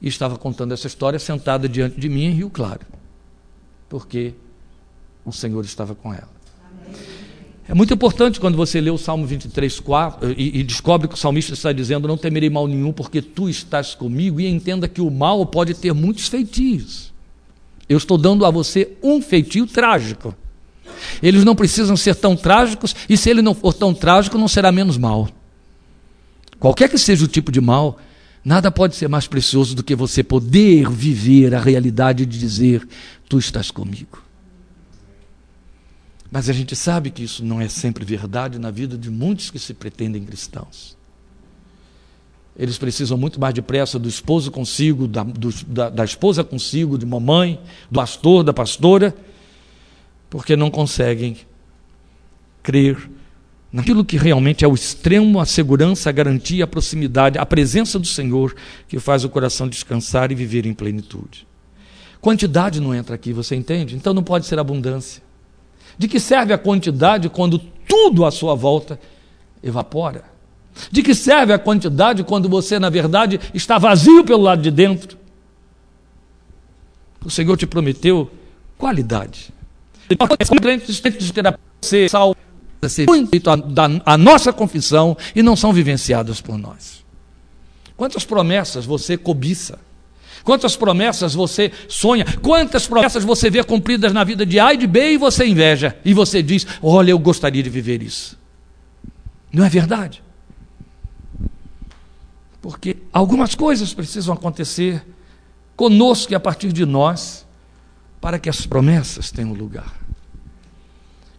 [0.00, 2.86] E estava contando essa história sentada diante de mim em Rio Claro.
[3.88, 4.34] Porque
[5.24, 6.30] o Senhor estava com ela.
[7.68, 11.18] É muito importante quando você lê o Salmo 23, 4 e, e descobre que o
[11.18, 15.10] salmista está dizendo: Não temerei mal nenhum, porque tu estás comigo, e entenda que o
[15.10, 17.12] mal pode ter muitos feitios.
[17.88, 20.34] Eu estou dando a você um feitio trágico.
[21.22, 24.72] Eles não precisam ser tão trágicos, e se ele não for tão trágico, não será
[24.72, 25.28] menos mal.
[26.58, 27.98] Qualquer que seja o tipo de mal,
[28.44, 32.86] nada pode ser mais precioso do que você poder viver a realidade de dizer:
[33.28, 34.21] Tu estás comigo.
[36.32, 39.58] Mas a gente sabe que isso não é sempre verdade na vida de muitos que
[39.58, 40.96] se pretendem cristãos.
[42.56, 47.04] Eles precisam muito mais depressa do esposo consigo, da, do, da, da esposa consigo, de
[47.04, 49.14] mamãe, do pastor, da pastora,
[50.30, 51.36] porque não conseguem
[52.62, 53.10] crer
[53.70, 58.06] naquilo que realmente é o extremo, a segurança, a garantia, a proximidade, a presença do
[58.06, 58.56] Senhor
[58.88, 61.46] que faz o coração descansar e viver em plenitude.
[62.22, 63.94] Quantidade não entra aqui, você entende?
[63.96, 65.22] Então não pode ser abundância.
[65.98, 68.98] De que serve a quantidade quando tudo à sua volta
[69.62, 70.24] evapora?
[70.90, 75.18] De que serve a quantidade quando você, na verdade, está vazio pelo lado de dentro?
[77.24, 78.30] O Senhor te prometeu
[78.76, 79.52] qualidade.
[81.80, 82.36] Ser salvo,
[82.84, 87.04] a, a nossa confissão e não são vivenciadas por nós.
[87.96, 89.78] Quantas promessas você cobiça?
[90.44, 92.24] Quantas promessas você sonha?
[92.42, 95.96] Quantas promessas você vê cumpridas na vida de A e de B e você inveja?
[96.04, 98.38] E você diz: Olha, eu gostaria de viver isso.
[99.52, 100.22] Não é verdade?
[102.60, 105.04] Porque algumas coisas precisam acontecer
[105.76, 107.46] conosco e a partir de nós
[108.20, 110.00] para que as promessas tenham lugar.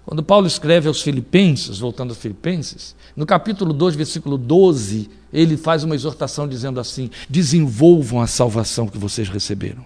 [0.05, 5.83] Quando Paulo escreve aos Filipenses, voltando aos Filipenses, no capítulo 2, versículo 12, ele faz
[5.83, 9.83] uma exortação dizendo assim: desenvolvam a salvação que vocês receberam.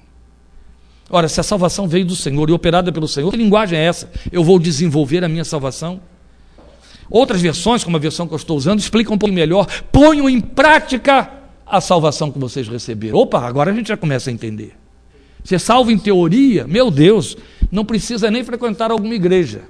[1.09, 4.11] Ora, se a salvação veio do Senhor e operada pelo Senhor, que linguagem é essa?
[4.29, 6.01] Eu vou desenvolver a minha salvação?
[7.09, 9.65] Outras versões, como a versão que eu estou usando, explicam um pouco melhor.
[9.91, 11.31] Ponham em prática
[11.65, 13.17] a salvação que vocês receberam.
[13.17, 14.75] Opa, agora a gente já começa a entender.
[15.45, 17.37] Ser salvo em teoria, meu Deus,
[17.71, 19.61] não precisa nem frequentar alguma igreja.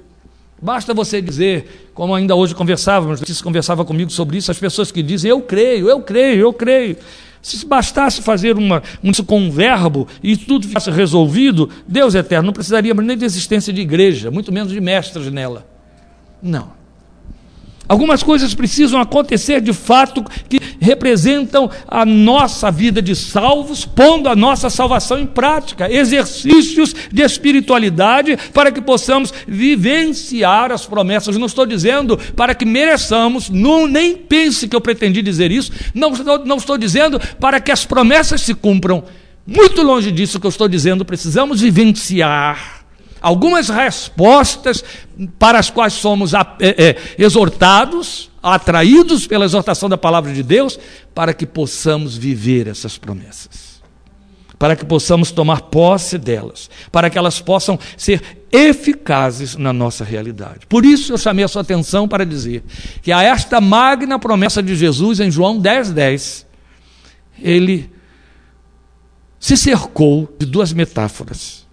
[0.60, 5.02] Basta você dizer, como ainda hoje conversávamos, você conversava comigo sobre isso, as pessoas que
[5.02, 6.96] dizem eu creio, eu creio, eu creio.
[7.40, 12.52] Se bastasse fazer uma, um, com um verbo e tudo fosse resolvido, Deus eterno não
[12.52, 15.64] precisaria nem de existência de igreja, muito menos de mestres nela.
[16.42, 16.77] Não.
[17.88, 24.36] Algumas coisas precisam acontecer de fato que representam a nossa vida de salvos, pondo a
[24.36, 31.38] nossa salvação em prática, exercícios de espiritualidade para que possamos vivenciar as promessas.
[31.38, 36.10] Não estou dizendo para que mereçamos, não, nem pense que eu pretendi dizer isso, não,
[36.44, 39.02] não estou dizendo para que as promessas se cumpram.
[39.46, 42.77] Muito longe disso que eu estou dizendo, precisamos vivenciar
[43.20, 44.84] algumas respostas
[45.38, 50.78] para as quais somos é, é, exortados, atraídos pela exortação da palavra de Deus,
[51.14, 53.82] para que possamos viver essas promessas,
[54.58, 60.66] para que possamos tomar posse delas, para que elas possam ser eficazes na nossa realidade.
[60.68, 62.62] Por isso eu chamei a sua atenção para dizer
[63.02, 66.46] que a esta magna promessa de Jesus em João 10, 10,
[67.40, 67.90] ele
[69.38, 71.67] se cercou de duas metáforas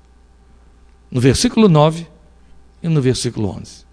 [1.12, 2.08] no versículo 9
[2.82, 3.86] e no versículo 11.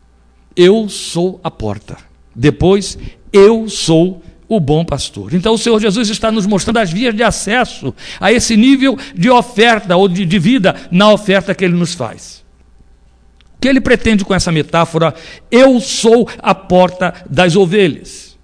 [0.55, 1.97] Eu sou a porta.
[2.35, 2.99] Depois,
[3.33, 5.33] eu sou o bom pastor.
[5.33, 9.31] Então, o Senhor Jesus está nos mostrando as vias de acesso a esse nível de
[9.31, 12.45] oferta ou de, de vida na oferta que ele nos faz.
[13.57, 15.15] O que ele pretende com essa metáfora?
[15.51, 18.37] Eu sou a porta das ovelhas.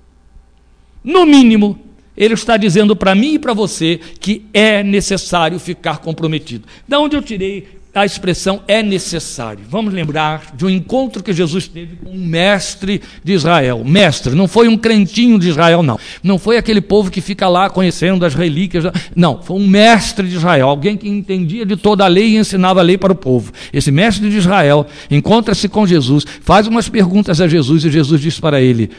[1.05, 1.79] No mínimo,
[2.17, 6.67] ele está dizendo para mim e para você que é necessário ficar comprometido.
[6.87, 9.65] Da onde eu tirei a expressão é necessário.
[9.69, 13.83] Vamos lembrar de um encontro que Jesus teve com um mestre de Israel.
[13.85, 15.99] Mestre, não foi um crentinho de Israel, não.
[16.23, 18.85] Não foi aquele povo que fica lá conhecendo as relíquias.
[19.15, 22.81] Não, foi um mestre de Israel, alguém que entendia de toda a lei e ensinava
[22.81, 23.53] a lei para o povo.
[23.73, 28.39] Esse mestre de Israel encontra-se com Jesus, faz umas perguntas a Jesus e Jesus diz
[28.39, 28.91] para ele: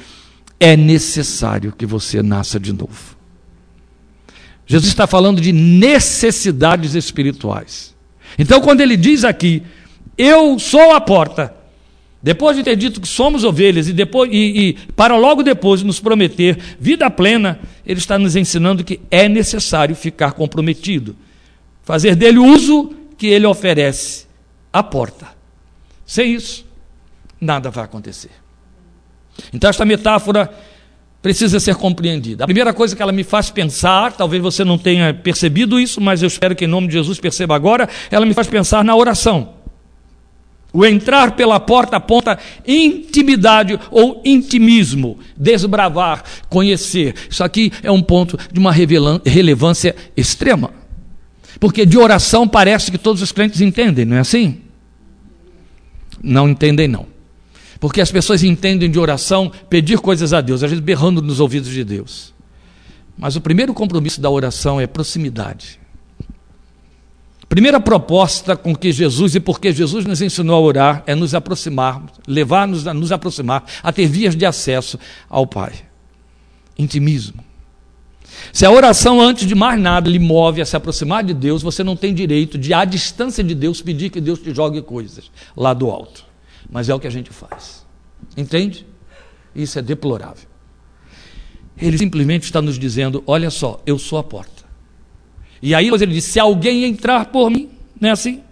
[0.60, 3.18] é necessário que você nasça de novo.
[4.66, 7.96] Jesus está falando de necessidades espirituais.
[8.38, 9.64] Então, quando ele diz aqui,
[10.18, 11.54] eu sou a porta,
[12.22, 16.00] depois de ter dito que somos ovelhas e, depois, e, e para logo depois nos
[16.00, 21.16] prometer vida plena, ele está nos ensinando que é necessário ficar comprometido,
[21.84, 24.26] fazer dele o uso que ele oferece,
[24.72, 25.28] a porta.
[26.06, 26.66] Sem isso,
[27.40, 28.32] nada vai acontecer.
[29.54, 30.52] Então, esta metáfora
[31.22, 32.44] precisa ser compreendida.
[32.44, 36.22] A primeira coisa que ela me faz pensar, talvez você não tenha percebido isso, mas
[36.22, 39.60] eu espero que em nome de Jesus perceba agora, ela me faz pensar na oração.
[40.72, 47.16] O entrar pela porta aponta intimidade ou intimismo, desbravar, conhecer.
[47.30, 50.72] Isso aqui é um ponto de uma relevância extrema.
[51.60, 54.62] Porque de oração parece que todos os crentes entendem, não é assim?
[56.22, 57.08] Não entendem, não.
[57.80, 61.70] Porque as pessoas entendem de oração pedir coisas a Deus, às vezes berrando nos ouvidos
[61.70, 62.34] de Deus.
[63.18, 65.80] Mas o primeiro compromisso da oração é proximidade.
[67.48, 72.04] Primeira proposta com que Jesus e porque Jesus nos ensinou a orar é nos aproximar,
[72.28, 75.74] levar-nos a nos aproximar, a ter vias de acesso ao Pai.
[76.78, 77.44] Intimismo.
[78.54, 81.84] Se a oração, antes de mais nada, lhe move a se aproximar de Deus, você
[81.84, 85.74] não tem direito de, à distância de Deus, pedir que Deus te jogue coisas lá
[85.74, 86.29] do alto
[86.70, 87.86] mas é o que a gente faz.
[88.38, 88.86] Entende?
[89.56, 90.48] Isso é deplorável.
[91.78, 94.64] Ele simplesmente está nos dizendo: olha só, eu sou a porta.
[95.62, 98.44] E aí ele diz: se alguém entrar por mim, não é assim?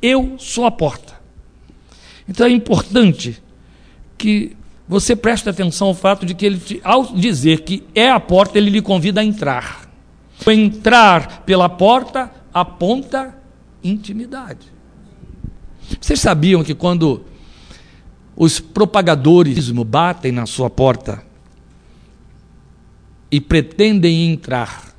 [0.00, 1.20] Eu sou a porta.
[2.28, 3.42] Então é importante
[4.18, 4.56] que
[4.86, 8.70] você preste atenção ao fato de que ele, ao dizer que é a porta, ele
[8.70, 9.88] lhe convida a entrar.
[10.46, 13.34] Entrar pela porta aponta
[13.82, 14.66] intimidade.
[16.00, 17.24] Vocês sabiam que quando
[18.36, 21.24] os propagadores batem na sua porta
[23.30, 24.94] e pretendem entrar.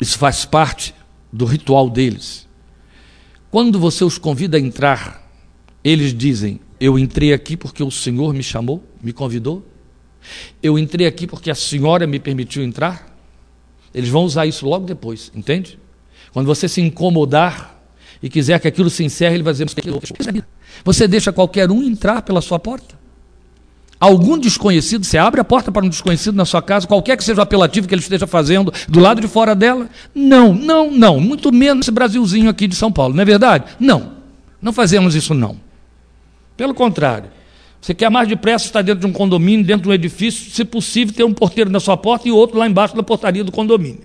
[0.00, 0.94] Isso faz parte
[1.32, 2.48] do ritual deles.
[3.50, 5.30] Quando você os convida a entrar,
[5.82, 9.66] eles dizem: Eu entrei aqui porque o Senhor me chamou, me convidou.
[10.62, 13.14] Eu entrei aqui porque a senhora me permitiu entrar.
[13.92, 15.78] Eles vão usar isso logo depois, entende?
[16.32, 17.80] Quando você se incomodar
[18.22, 19.66] e quiser que aquilo se encerre, ele vai dizer:
[20.84, 22.94] você deixa qualquer um entrar pela sua porta?
[24.00, 27.40] Algum desconhecido, você abre a porta para um desconhecido na sua casa, qualquer que seja
[27.40, 29.88] o apelativo que ele esteja fazendo, do lado de fora dela?
[30.14, 31.20] Não, não, não.
[31.20, 33.64] Muito menos esse Brasilzinho aqui de São Paulo, não é verdade?
[33.78, 34.12] Não.
[34.60, 35.56] Não fazemos isso, não.
[36.56, 37.30] Pelo contrário.
[37.80, 41.14] Você quer mais depressa estar dentro de um condomínio, dentro de um edifício, se possível,
[41.14, 44.00] ter um porteiro na sua porta e outro lá embaixo da portaria do condomínio.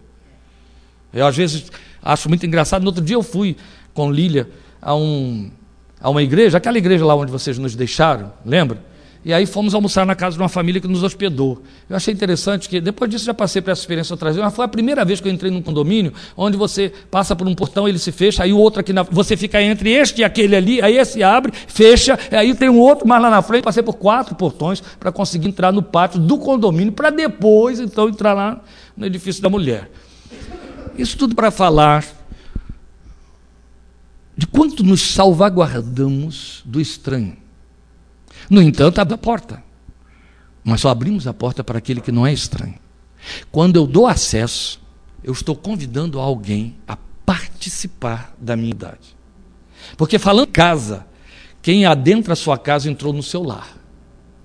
[1.13, 1.71] Eu, às vezes,
[2.03, 2.82] acho muito engraçado.
[2.82, 3.55] No outro dia eu fui
[3.93, 4.49] com Lília
[4.82, 5.49] a um
[6.01, 8.89] a uma igreja, aquela igreja lá onde vocês nos deixaram, lembra?
[9.23, 11.62] E aí fomos almoçar na casa de uma família que nos hospedou.
[11.89, 14.63] Eu achei interessante que, depois disso, já passei por essa experiência outras vezes, mas foi
[14.63, 17.99] a primeira vez que eu entrei num condomínio onde você passa por um portão, ele
[17.99, 20.97] se fecha, aí o outro aqui, na, você fica entre este e aquele ali, aí
[20.97, 23.63] esse abre, fecha, aí tem um outro mais lá na frente.
[23.63, 28.33] Passei por quatro portões para conseguir entrar no pátio do condomínio, para depois, então, entrar
[28.33, 28.62] lá
[28.95, 29.91] no edifício da mulher.
[30.97, 32.05] Isso tudo para falar
[34.39, 37.36] de quanto nos salvaguardamos do estranho.
[38.49, 39.62] No entanto, abre a porta.
[40.63, 42.75] Mas só abrimos a porta para aquele que não é estranho.
[43.52, 44.80] Quando eu dou acesso,
[45.21, 49.13] eu estou convidando alguém a participar da minha idade.
[49.97, 51.06] Porque falando casa,
[51.62, 53.78] quem adentra a sua casa entrou no seu lar.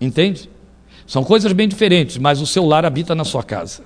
[0.01, 0.51] Entende?
[1.07, 3.85] São coisas bem diferentes, mas o seu lar habita na sua casa.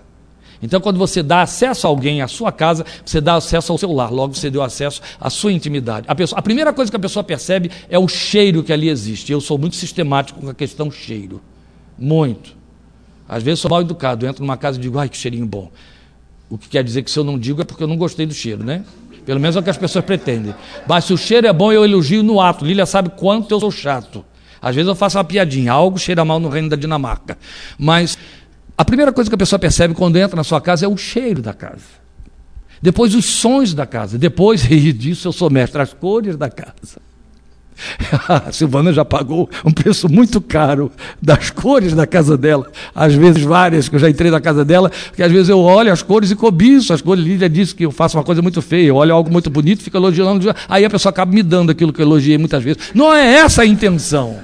[0.62, 3.92] Então, quando você dá acesso a alguém à sua casa, você dá acesso ao seu
[3.92, 6.06] lar, logo você deu acesso à sua intimidade.
[6.08, 9.30] A, pessoa, a primeira coisa que a pessoa percebe é o cheiro que ali existe.
[9.30, 11.40] Eu sou muito sistemático com a questão cheiro.
[11.98, 12.56] Muito.
[13.28, 15.70] Às vezes sou mal educado, entro numa casa e digo, ai, que cheirinho bom.
[16.50, 18.32] O que quer dizer que se eu não digo é porque eu não gostei do
[18.32, 18.84] cheiro, né?
[19.26, 20.54] Pelo menos é o que as pessoas pretendem.
[20.86, 22.64] Mas se o cheiro é bom, eu elogio no ato.
[22.64, 24.24] Lília sabe quanto eu sou chato.
[24.60, 27.36] Às vezes eu faço uma piadinha, algo cheira mal no reino da Dinamarca.
[27.78, 28.16] Mas
[28.78, 31.42] a primeira coisa que a pessoa percebe quando entra na sua casa é o cheiro
[31.42, 31.98] da casa.
[32.80, 34.16] Depois os sons da casa.
[34.16, 37.08] Depois, e disso eu sou mestre, as cores da casa.
[38.28, 43.42] A Silvana já pagou um preço muito caro das cores da casa dela, às vezes
[43.42, 46.30] várias, que eu já entrei na casa dela, que às vezes eu olho as cores
[46.30, 47.24] e cobiço as cores.
[47.24, 49.96] Lídia disse que eu faço uma coisa muito feia, eu olho algo muito bonito, fico
[49.96, 52.90] elogiando, aí a pessoa acaba me dando aquilo que eu elogiei muitas vezes.
[52.94, 54.38] Não é essa a intenção.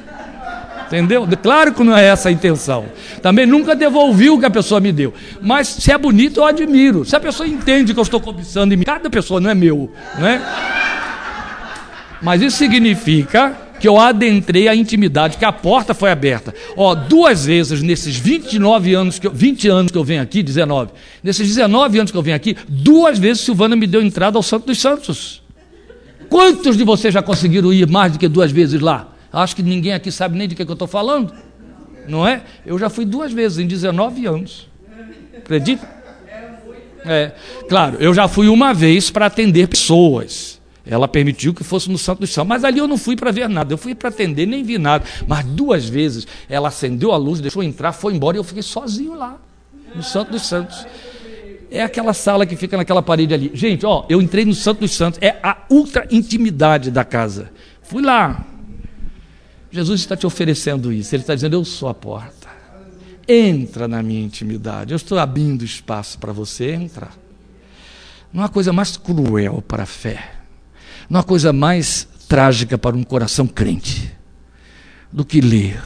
[0.99, 1.26] Entendeu?
[1.42, 2.86] Claro que não é essa a intenção.
[3.20, 5.12] Também nunca devolvi o que a pessoa me deu.
[5.42, 7.05] Mas se é bonito, eu admiro.
[7.05, 9.90] Se a pessoa entende que eu estou cobiçando em mim, cada pessoa não é meu,
[10.18, 10.40] não é?
[12.22, 16.55] Mas isso significa que eu adentrei a intimidade, que a porta foi aberta.
[16.76, 20.92] Ó, duas vezes nesses 29 anos que eu, 20 anos que eu venho aqui, 19.
[21.22, 24.66] Nesses 19 anos que eu venho aqui, duas vezes Silvana me deu entrada ao Santo
[24.66, 25.42] dos Santos.
[26.30, 29.14] Quantos de vocês já conseguiram ir mais do que duas vezes lá?
[29.35, 31.32] Acho que ninguém aqui sabe nem de que, que eu estou falando.
[32.07, 32.43] Não é?
[32.64, 34.68] Eu já fui duas vezes em 19 anos.
[35.37, 35.89] Acredita?
[37.05, 37.32] É,
[37.68, 40.61] claro, eu já fui uma vez para atender pessoas.
[40.87, 42.49] Ela permitiu que fosse no Santo dos Santos.
[42.49, 43.72] Mas ali eu não fui para ver nada.
[43.72, 45.05] Eu fui para atender, nem vi nada.
[45.26, 49.14] Mas duas vezes ela acendeu a luz, deixou entrar, foi embora e eu fiquei sozinho
[49.14, 49.39] lá,
[49.95, 50.87] no Santo dos Santos.
[51.70, 53.51] É aquela sala que fica naquela parede ali.
[53.55, 55.18] Gente, ó, eu entrei no Santo dos Santos.
[55.22, 57.51] É a ultra intimidade da casa.
[57.82, 58.45] Fui lá.
[59.75, 61.14] Jesus está te oferecendo isso.
[61.14, 62.49] Ele está dizendo: Eu sou a porta.
[63.27, 64.93] Entra na minha intimidade.
[64.93, 67.16] Eu estou abrindo espaço para você entrar.
[68.33, 70.35] Não há coisa mais cruel para a fé
[71.09, 74.12] não há coisa mais trágica para um coração crente
[75.12, 75.83] do que ler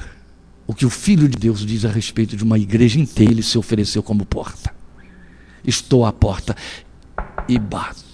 [0.67, 3.33] o que o Filho de Deus diz a respeito de uma igreja inteira.
[3.33, 4.73] Ele se ofereceu como porta.
[5.65, 6.55] Estou à porta
[7.49, 8.08] e bato.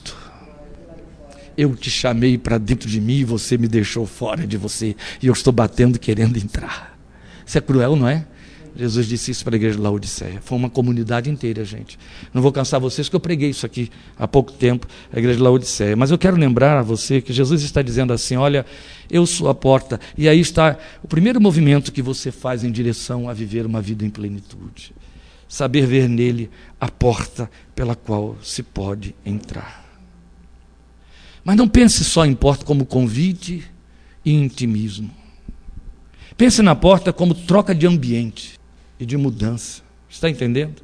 [1.57, 4.97] Eu te chamei para dentro de mim e você me deixou fora de você.
[5.23, 6.99] E eu estou batendo querendo entrar.
[7.47, 8.27] Isso é cruel, não é?
[8.77, 10.41] Jesus disse isso para a igreja de Laodiceia.
[10.43, 11.97] Foi uma comunidade inteira, gente.
[12.33, 13.89] Não vou cansar vocês que eu preguei isso aqui
[14.19, 15.95] há pouco tempo, a igreja de Laodiceia.
[15.95, 18.67] Mas eu quero lembrar a você que Jesus está dizendo assim: olha,
[19.09, 20.01] eu sou a porta.
[20.19, 24.05] E aí está o primeiro movimento que você faz em direção a viver uma vida
[24.05, 24.93] em plenitude.
[25.49, 26.51] Saber ver nele
[26.81, 29.84] a porta pela qual se pode entrar.
[31.45, 33.65] Mas não pense só em porta como convite
[34.25, 35.11] e intimismo.
[36.37, 38.59] Pense na porta como troca de ambiente
[38.99, 39.83] e de mudança.
[40.09, 40.83] Está entendendo?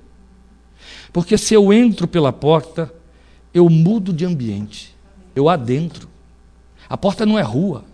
[1.12, 2.92] Porque se eu entro pela porta,
[3.52, 4.94] eu mudo de ambiente,
[5.34, 6.08] eu adentro.
[6.88, 7.84] A porta não é rua.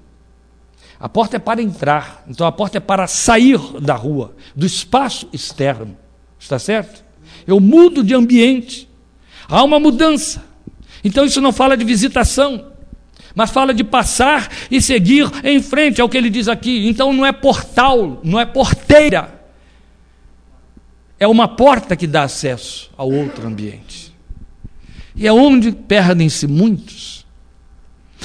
[0.99, 5.29] A porta é para entrar, então a porta é para sair da rua, do espaço
[5.33, 5.97] externo.
[6.39, 7.05] Está certo?
[7.47, 8.89] Eu mudo de ambiente.
[9.49, 10.43] Há uma mudança.
[11.07, 12.67] Então isso não fala de visitação,
[13.35, 16.89] mas fala de passar e seguir em frente, é o que ele diz aqui.
[16.89, 19.37] Então não é portal, não é porteira
[21.19, 24.15] é uma porta que dá acesso ao outro ambiente.
[25.15, 27.25] E é onde perdem-se muitos.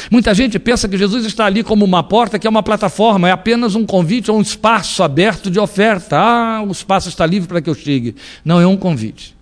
[0.09, 3.31] Muita gente pensa que Jesus está ali como uma porta, que é uma plataforma, é
[3.31, 6.17] apenas um convite ou um espaço aberto de oferta.
[6.17, 8.15] Ah, o espaço está livre para que eu chegue.
[8.43, 9.35] Não, é um convite.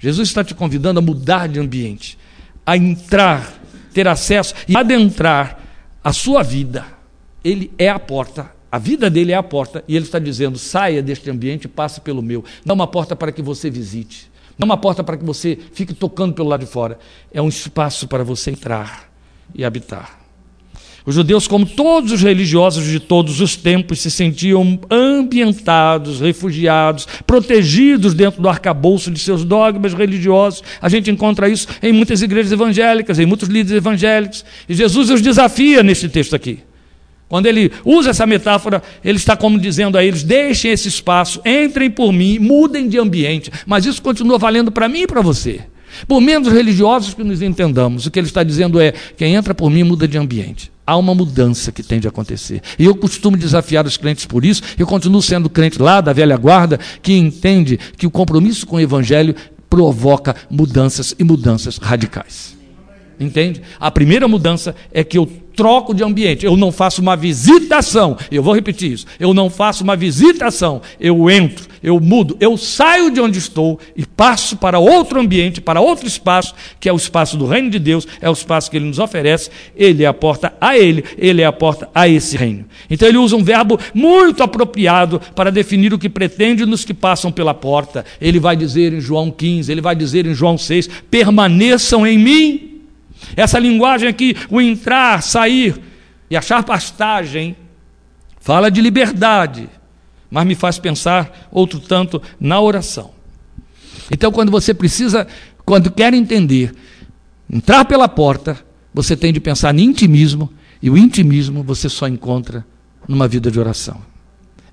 [0.00, 2.17] Jesus está te convidando a mudar de ambiente,
[2.68, 3.54] a entrar,
[3.94, 5.58] ter acesso e adentrar
[6.04, 6.84] a sua vida.
[7.42, 11.02] Ele é a porta a vida dele é a porta e ele está dizendo: saia
[11.02, 12.44] deste ambiente e passe pelo meu.
[12.64, 15.58] Não é uma porta para que você visite, não é uma porta para que você
[15.72, 16.98] fique tocando pelo lado de fora.
[17.32, 19.10] É um espaço para você entrar
[19.54, 20.17] e habitar.
[21.08, 28.12] Os judeus, como todos os religiosos de todos os tempos, se sentiam ambientados, refugiados, protegidos
[28.12, 30.62] dentro do arcabouço de seus dogmas religiosos.
[30.82, 34.44] A gente encontra isso em muitas igrejas evangélicas, em muitos líderes evangélicos.
[34.68, 36.58] E Jesus os desafia nesse texto aqui.
[37.26, 41.90] Quando ele usa essa metáfora, ele está como dizendo a eles: deixem esse espaço, entrem
[41.90, 43.50] por mim, mudem de ambiente.
[43.64, 45.60] Mas isso continua valendo para mim e para você.
[46.06, 49.70] Por menos religiosos que nos entendamos, o que ele está dizendo é: quem entra por
[49.70, 50.70] mim muda de ambiente.
[50.88, 52.62] Há uma mudança que tem de acontecer.
[52.78, 54.62] E eu costumo desafiar os crentes por isso.
[54.78, 58.80] Eu continuo sendo crente lá da velha guarda, que entende que o compromisso com o
[58.80, 59.34] evangelho
[59.68, 62.56] provoca mudanças e mudanças radicais.
[63.20, 63.60] Entende?
[63.78, 66.46] A primeira mudança é que eu troco de ambiente.
[66.46, 68.16] Eu não faço uma visitação.
[68.30, 69.06] Eu vou repetir isso.
[69.18, 70.80] Eu não faço uma visitação.
[71.00, 75.80] Eu entro, eu mudo, eu saio de onde estou e passo para outro ambiente, para
[75.80, 78.86] outro espaço, que é o espaço do reino de Deus, é o espaço que ele
[78.86, 79.50] nos oferece.
[79.74, 82.64] Ele é a porta a ele, ele é a porta a esse reino.
[82.88, 87.32] Então ele usa um verbo muito apropriado para definir o que pretende nos que passam
[87.32, 88.04] pela porta.
[88.20, 92.77] Ele vai dizer em João 15, ele vai dizer em João 6: permaneçam em mim
[93.36, 95.80] essa linguagem aqui, o entrar, sair
[96.30, 97.56] e achar pastagem,
[98.40, 99.68] fala de liberdade,
[100.30, 103.12] mas me faz pensar outro tanto na oração.
[104.10, 105.26] Então, quando você precisa,
[105.64, 106.74] quando quer entender,
[107.50, 108.58] entrar pela porta,
[108.92, 112.64] você tem de pensar em intimismo, e o intimismo você só encontra
[113.06, 114.00] numa vida de oração.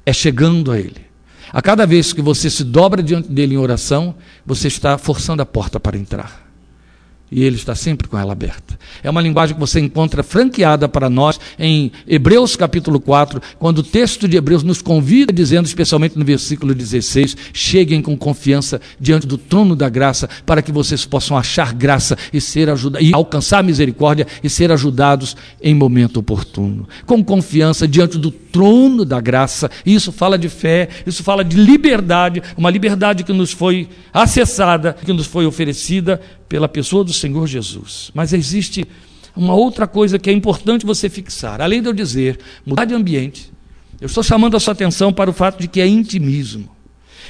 [0.05, 1.05] É chegando a Ele.
[1.51, 4.15] A cada vez que você se dobra diante dele em oração,
[4.45, 6.44] você está forçando a porta para entrar.
[7.31, 8.77] E Ele está sempre com ela aberta.
[9.03, 13.83] É uma linguagem que você encontra franqueada para nós em Hebreus capítulo 4, quando o
[13.83, 19.37] texto de Hebreus nos convida, dizendo, especialmente no versículo 16: cheguem com confiança diante do
[19.37, 22.69] trono da graça, para que vocês possam achar graça e ser
[22.99, 26.87] e alcançar misericórdia e ser ajudados em momento oportuno.
[27.05, 29.69] Com confiança diante do trono da graça.
[29.85, 35.11] Isso fala de fé, isso fala de liberdade, uma liberdade que nos foi acessada, que
[35.11, 38.11] nos foi oferecida pela pessoa do Senhor Jesus.
[38.13, 38.85] Mas existe
[39.35, 41.61] uma outra coisa que é importante você fixar.
[41.61, 43.51] Além de eu dizer mudar de ambiente,
[43.99, 46.69] eu estou chamando a sua atenção para o fato de que é intimismo.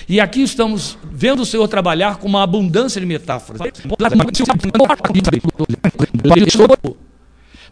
[0.07, 3.61] E aqui estamos vendo o Senhor trabalhar com uma abundância de metáforas.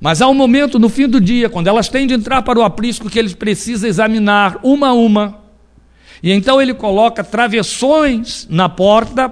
[0.01, 2.63] Mas há um momento no fim do dia, quando elas têm de entrar para o
[2.63, 5.43] aprisco, que eles precisam examinar uma a uma.
[6.21, 9.31] E então ele coloca travessões na porta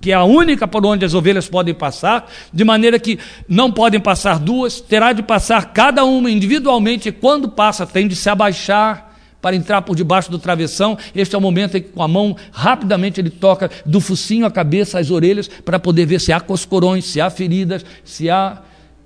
[0.00, 4.00] que é a única por onde as ovelhas podem passar, de maneira que não podem
[4.00, 9.10] passar duas, terá de passar cada uma individualmente, e quando passa, tem de se abaixar
[9.42, 10.98] para entrar por debaixo do travessão.
[11.14, 14.50] Este é o momento em que, com a mão, rapidamente ele toca do focinho à
[14.50, 18.58] cabeça, às orelhas, para poder ver se há coscorões, se há feridas, se há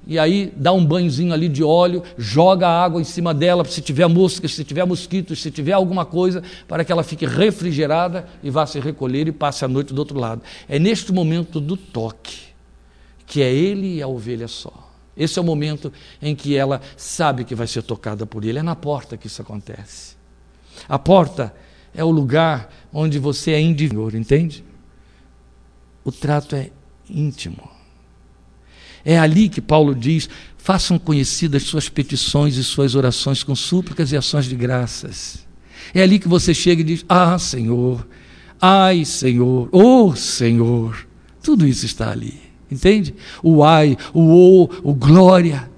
[0.06, 4.06] e aí dá um banhozinho ali de óleo, joga água em cima dela, se tiver
[4.06, 8.66] moscas, se tiver mosquitos, se tiver alguma coisa, para que ela fique refrigerada e vá
[8.66, 10.42] se recolher e passe a noite do outro lado.
[10.68, 12.54] É neste momento do toque
[13.26, 14.92] que é ele e a ovelha só.
[15.16, 18.58] Esse é o momento em que ela sabe que vai ser tocada por ele.
[18.58, 20.16] É na porta que isso acontece.
[20.88, 21.54] A porta
[21.94, 24.64] é o lugar onde você é indivíduo, entende?
[26.04, 26.70] O trato é
[27.08, 27.73] íntimo.
[29.04, 34.16] É ali que Paulo diz: façam conhecidas suas petições e suas orações com súplicas e
[34.16, 35.44] ações de graças.
[35.92, 38.06] É ali que você chega e diz: Ah, Senhor,
[38.60, 41.06] ai, Senhor, oh, Senhor.
[41.42, 42.40] Tudo isso está ali,
[42.70, 43.14] entende?
[43.42, 45.70] O ai, o oh, o glória.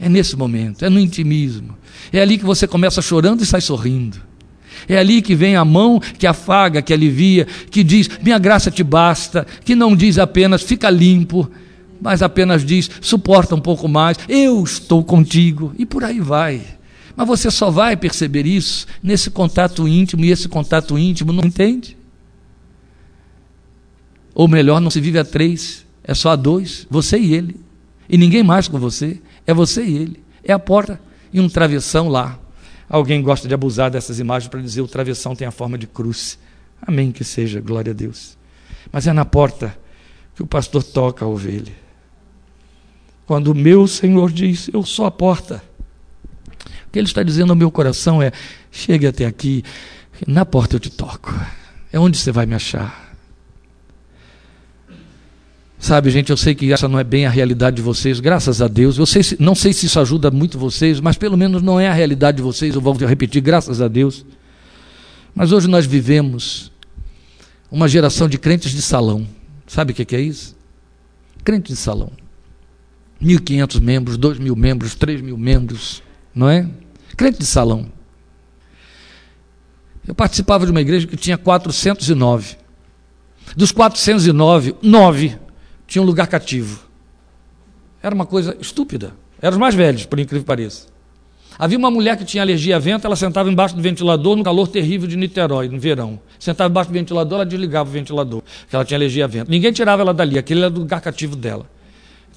[0.00, 1.76] É nesse momento, é no intimismo.
[2.12, 4.20] É ali que você começa chorando e sai sorrindo.
[4.88, 8.84] É ali que vem a mão que afaga, que alivia, que diz: Minha graça te
[8.84, 11.50] basta, que não diz apenas fica limpo,
[12.00, 16.62] mas apenas diz: suporta um pouco mais, eu estou contigo, e por aí vai.
[17.16, 21.96] Mas você só vai perceber isso nesse contato íntimo, e esse contato íntimo não entende.
[24.34, 27.60] Ou melhor, não se vive a três, é só a dois, você e ele.
[28.08, 30.22] E ninguém mais com você, é você e ele.
[30.44, 31.00] É a porta
[31.32, 32.38] e um travessão lá.
[32.88, 36.38] Alguém gosta de abusar dessas imagens para dizer o travessão tem a forma de cruz.
[36.80, 38.38] Amém que seja, glória a Deus.
[38.92, 39.76] Mas é na porta
[40.34, 41.72] que o pastor toca a ovelha.
[43.28, 45.62] Quando o meu Senhor diz, eu sou a porta.
[46.86, 48.32] O que ele está dizendo ao meu coração é:
[48.72, 49.62] chegue até aqui,
[50.26, 51.30] na porta eu te toco.
[51.92, 53.14] É onde você vai me achar.
[55.78, 58.66] Sabe, gente, eu sei que essa não é bem a realidade de vocês, graças a
[58.66, 58.96] Deus.
[58.96, 61.92] Eu sei, não sei se isso ajuda muito vocês, mas pelo menos não é a
[61.92, 62.74] realidade de vocês.
[62.74, 64.24] Eu vou repetir, graças a Deus.
[65.34, 66.72] Mas hoje nós vivemos
[67.70, 69.28] uma geração de crentes de salão.
[69.66, 70.56] Sabe o que é isso?
[71.44, 72.10] Crente de salão.
[73.22, 76.02] 1.500 membros, 2.000 membros, 3.000 membros,
[76.34, 76.68] não é?
[77.16, 77.90] Crente de salão.
[80.06, 82.56] Eu participava de uma igreja que tinha 409.
[83.56, 85.36] Dos 409, nove
[85.86, 86.80] tinham lugar cativo.
[88.02, 89.12] Era uma coisa estúpida.
[89.40, 90.86] Eram os mais velhos, por incrível que pareça.
[91.58, 94.68] Havia uma mulher que tinha alergia a vento, ela sentava embaixo do ventilador no calor
[94.68, 96.20] terrível de Niterói, no verão.
[96.38, 99.50] Sentava embaixo do ventilador, ela desligava o ventilador, porque ela tinha alergia a vento.
[99.50, 101.68] Ninguém tirava ela dali, aquele era do lugar cativo dela.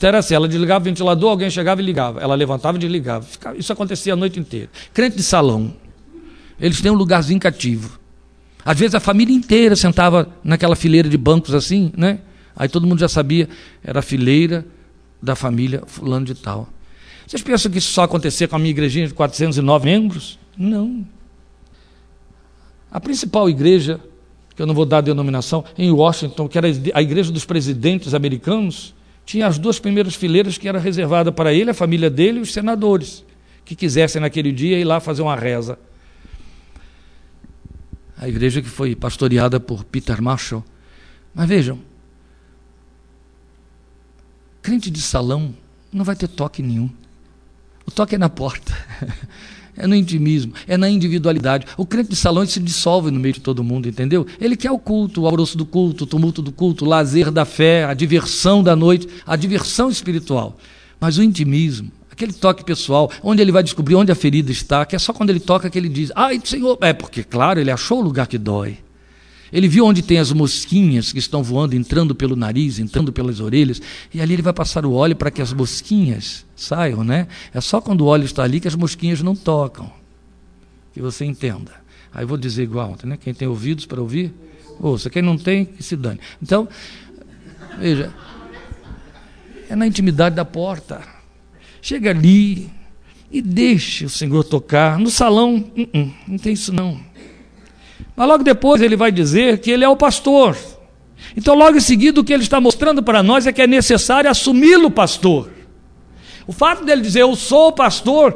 [0.01, 2.19] Então era assim, ela desligava o ventilador, alguém chegava e ligava.
[2.19, 3.23] Ela levantava e desligava.
[3.55, 4.67] Isso acontecia a noite inteira.
[4.91, 5.75] Crente de salão.
[6.59, 7.99] Eles têm um lugarzinho cativo.
[8.65, 12.17] Às vezes a família inteira sentava naquela fileira de bancos assim, né?
[12.55, 13.47] Aí todo mundo já sabia,
[13.83, 14.65] era a fileira
[15.21, 16.67] da família fulano de tal.
[17.27, 20.39] Vocês pensam que isso só acontecia com a minha igrejinha de 409 membros?
[20.57, 21.05] Não.
[22.91, 23.99] A principal igreja,
[24.55, 28.15] que eu não vou dar a denominação, em Washington, que era a igreja dos presidentes
[28.15, 28.95] americanos,
[29.25, 32.51] tinha as duas primeiras fileiras que era reservada para ele, a família dele e os
[32.51, 33.23] senadores,
[33.63, 35.77] que quisessem naquele dia ir lá fazer uma reza.
[38.17, 40.63] A igreja que foi pastoreada por Peter Marshall.
[41.33, 41.79] Mas vejam,
[44.61, 45.55] crente de salão
[45.91, 46.89] não vai ter toque nenhum.
[47.85, 48.73] O toque é na porta.
[49.81, 51.65] é no intimismo, é na individualidade.
[51.75, 54.27] O crente de salão se dissolve no meio de todo mundo, entendeu?
[54.39, 57.45] Ele quer o culto, o alvoroço do culto, o tumulto do culto, o lazer da
[57.45, 60.57] fé, a diversão da noite, a diversão espiritual.
[60.99, 64.95] Mas o intimismo, aquele toque pessoal, onde ele vai descobrir onde a ferida está, que
[64.95, 66.77] é só quando ele toca que ele diz: Ai, Senhor.
[66.79, 68.77] É porque, claro, ele achou o lugar que dói.
[69.51, 73.81] Ele viu onde tem as mosquinhas que estão voando, entrando pelo nariz, entrando pelas orelhas,
[74.13, 77.27] e ali ele vai passar o óleo para que as mosquinhas saiam, né?
[77.53, 79.91] É só quando o óleo está ali que as mosquinhas não tocam.
[80.93, 81.71] Que você entenda.
[82.13, 83.17] Aí vou dizer igual, né?
[83.17, 84.33] Quem tem ouvidos para ouvir,
[84.79, 85.09] ouça.
[85.09, 86.19] Quem não tem, que se dane.
[86.41, 86.67] Então,
[87.77, 88.13] veja,
[89.69, 91.01] é na intimidade da porta.
[91.81, 92.69] Chega ali
[93.31, 94.99] e deixe o Senhor tocar.
[94.99, 97.10] No salão, uh -uh, não tem isso não.
[98.15, 100.55] Mas logo depois ele vai dizer que ele é o pastor.
[101.35, 104.29] Então, logo em seguida, o que ele está mostrando para nós é que é necessário
[104.29, 105.49] assumi-lo pastor.
[106.45, 108.35] O fato dele dizer eu sou pastor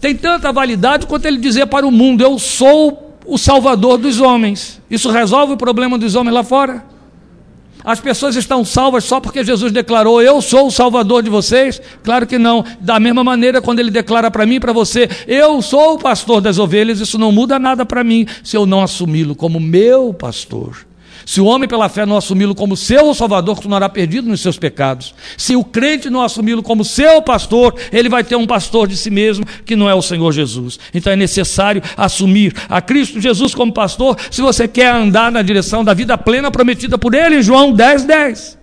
[0.00, 4.80] tem tanta validade quanto ele dizer para o mundo eu sou o salvador dos homens.
[4.90, 6.84] Isso resolve o problema dos homens lá fora?
[7.84, 11.80] As pessoas estão salvas só porque Jesus declarou: Eu sou o Salvador de vocês?
[12.02, 12.64] Claro que não.
[12.80, 16.40] Da mesma maneira, quando ele declara para mim e para você: Eu sou o pastor
[16.40, 20.89] das ovelhas, isso não muda nada para mim se eu não assumi-lo como meu pastor.
[21.24, 25.14] Se o homem pela fé não assumi-lo como seu Salvador, continuará perdido nos seus pecados.
[25.36, 29.10] Se o crente não assumi-lo como seu pastor, ele vai ter um pastor de si
[29.10, 30.78] mesmo que não é o Senhor Jesus.
[30.94, 35.84] Então é necessário assumir a Cristo Jesus como pastor se você quer andar na direção
[35.84, 38.59] da vida plena prometida por ele em João 10, 10.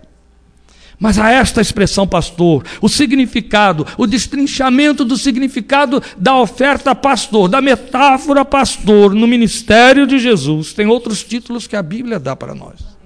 [0.99, 7.61] Mas a esta expressão pastor, o significado, o destrinchamento do significado da oferta pastor, da
[7.61, 12.97] metáfora pastor no ministério de Jesus, tem outros títulos que a Bíblia dá para nós.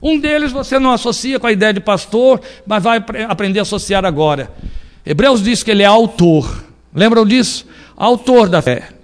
[0.00, 4.04] Um deles você não associa com a ideia de pastor, mas vai aprender a associar
[4.04, 4.50] agora.
[5.04, 6.64] Hebreus diz que ele é autor.
[6.94, 7.66] Lembram disso?
[7.96, 8.97] Autor da fé.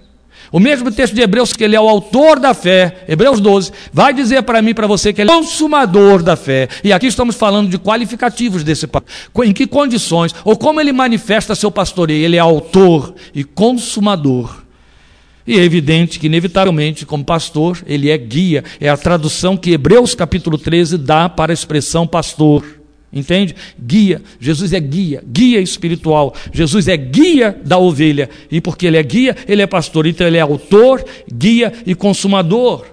[0.51, 4.13] O mesmo texto de Hebreus, que ele é o autor da fé, Hebreus 12, vai
[4.13, 6.67] dizer para mim para você que ele é consumador da fé.
[6.83, 9.09] E aqui estamos falando de qualificativos desse pastor.
[9.43, 12.23] Em que condições, ou como ele manifesta seu pastoreio.
[12.23, 14.63] Ele é autor e consumador.
[15.47, 18.63] E é evidente que, inevitavelmente, como pastor, ele é guia.
[18.79, 22.63] É a tradução que Hebreus capítulo 13 dá para a expressão pastor.
[23.15, 23.55] Entende?
[23.79, 24.21] Guia.
[24.41, 26.35] Jesus é guia, guia espiritual.
[26.51, 28.29] Jesus é guia da ovelha.
[28.51, 30.05] E porque ele é guia, ele é pastor.
[30.05, 31.03] Então ele é autor,
[31.33, 32.85] guia e consumador.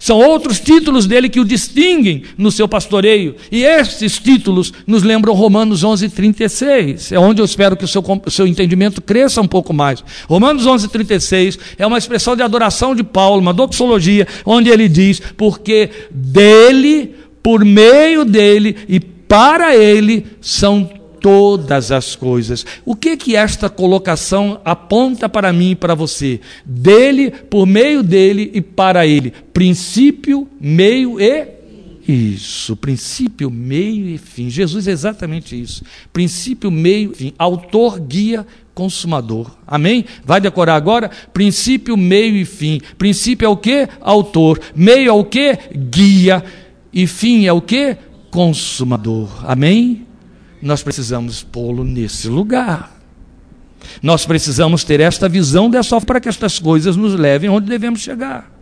[0.00, 3.34] São outros títulos dele que o distinguem no seu pastoreio.
[3.50, 7.12] E esses títulos nos lembram Romanos 11, 36.
[7.12, 10.02] É onde eu espero que o seu, seu entendimento cresça um pouco mais.
[10.28, 15.20] Romanos 11, 36 é uma expressão de adoração de Paulo, uma doxologia, onde ele diz:
[15.36, 22.64] Porque dele, por meio dele e para ele são todas as coisas.
[22.84, 26.40] O que que esta colocação aponta para mim e para você?
[26.64, 29.32] Dele, por meio dele e para ele.
[29.52, 31.56] Princípio, meio e
[32.08, 34.48] isso, princípio, meio e fim.
[34.48, 35.82] Jesus é exatamente isso.
[36.12, 37.32] Princípio, meio e fim.
[37.36, 39.56] Autor, guia, consumador.
[39.66, 40.04] Amém?
[40.24, 41.10] Vai decorar agora?
[41.32, 42.80] Princípio, meio e fim.
[42.96, 43.88] Princípio é o que?
[44.00, 44.60] Autor.
[44.72, 45.58] Meio é o que?
[45.74, 46.44] Guia.
[46.92, 47.96] E fim é o que?
[48.36, 49.30] Consumador.
[49.50, 50.06] Amém?
[50.60, 52.94] Nós precisamos pô-lo nesse lugar.
[54.02, 58.52] Nós precisamos ter esta visão dessa para que estas coisas nos levem onde devemos chegar.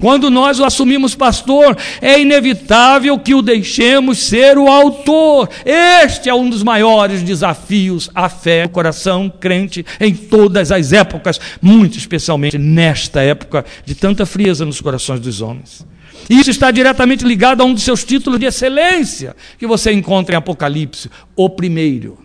[0.00, 5.50] Quando nós o assumimos pastor, é inevitável que o deixemos ser o autor.
[5.66, 11.38] Este é um dos maiores desafios à fé, o coração crente em todas as épocas,
[11.60, 15.84] muito especialmente nesta época de tanta frieza nos corações dos homens.
[16.28, 20.38] Isso está diretamente ligado a um dos seus títulos de excelência que você encontra em
[20.38, 22.18] Apocalipse: o primeiro.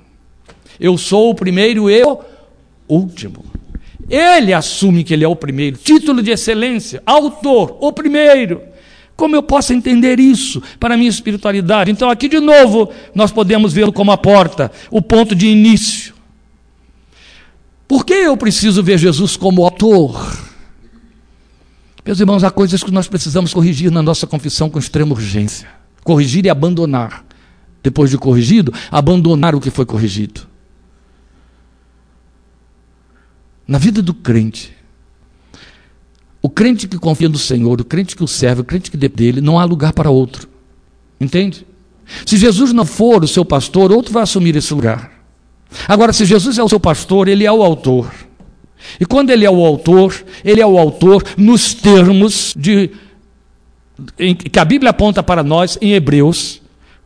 [0.79, 2.19] Eu sou o primeiro e o
[2.87, 3.45] último.
[4.09, 5.77] Ele assume que ele é o primeiro.
[5.77, 8.61] Título de excelência, autor, o primeiro.
[9.15, 11.91] Como eu posso entender isso para a minha espiritualidade?
[11.91, 16.15] Então, aqui de novo, nós podemos vê-lo como a porta, o ponto de início.
[17.87, 20.40] Por que eu preciso ver Jesus como autor?
[22.05, 25.67] Meus irmãos, há coisas que nós precisamos corrigir na nossa confissão com extrema urgência.
[26.03, 27.23] Corrigir e abandonar.
[27.83, 30.41] Depois de corrigido, abandonar o que foi corrigido.
[33.67, 34.75] Na vida do crente,
[36.41, 39.33] o crente que confia no Senhor, o crente que o serve, o crente que depende
[39.33, 40.49] dele, não há lugar para outro.
[41.19, 41.65] Entende?
[42.25, 45.11] Se Jesus não for o seu pastor, outro vai assumir esse lugar.
[45.87, 48.11] Agora, se Jesus é o seu pastor, ele é o autor.
[48.99, 50.13] E quando ele é o autor,
[50.43, 52.91] ele é o autor nos termos de
[54.17, 56.60] em, que a Bíblia aponta para nós em Hebreus,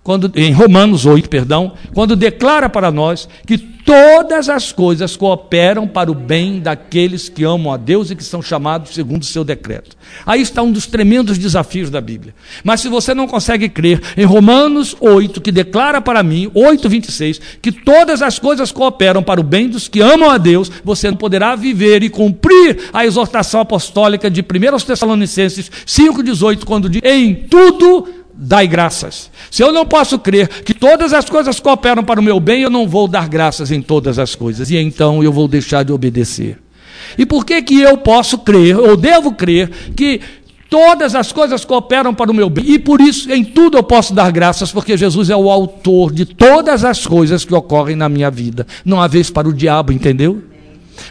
[0.06, 6.12] quando, em Romanos 8, perdão, quando declara para nós que todas as coisas cooperam para
[6.12, 9.98] o bem daqueles que amam a Deus e que são chamados segundo o seu decreto.
[10.24, 12.36] Aí está um dos tremendos desafios da Bíblia.
[12.64, 17.42] Mas se você não consegue crer em Romanos 8, que declara para mim, 8, 26,
[17.60, 21.18] que todas as coisas cooperam para o bem dos que amam a Deus, você não
[21.18, 28.25] poderá viver e cumprir a exortação apostólica de 1 Tessalonicenses 5,18, quando diz: em tudo
[28.38, 29.32] dai graças.
[29.50, 32.70] Se eu não posso crer que todas as coisas cooperam para o meu bem, eu
[32.70, 36.60] não vou dar graças em todas as coisas, e então eu vou deixar de obedecer.
[37.18, 40.20] E por que que eu posso crer, ou devo crer, que
[40.70, 42.66] todas as coisas cooperam para o meu bem?
[42.66, 46.26] E por isso, em tudo eu posso dar graças, porque Jesus é o autor de
[46.26, 48.66] todas as coisas que ocorrem na minha vida.
[48.84, 50.55] Não há vez para o diabo, entendeu?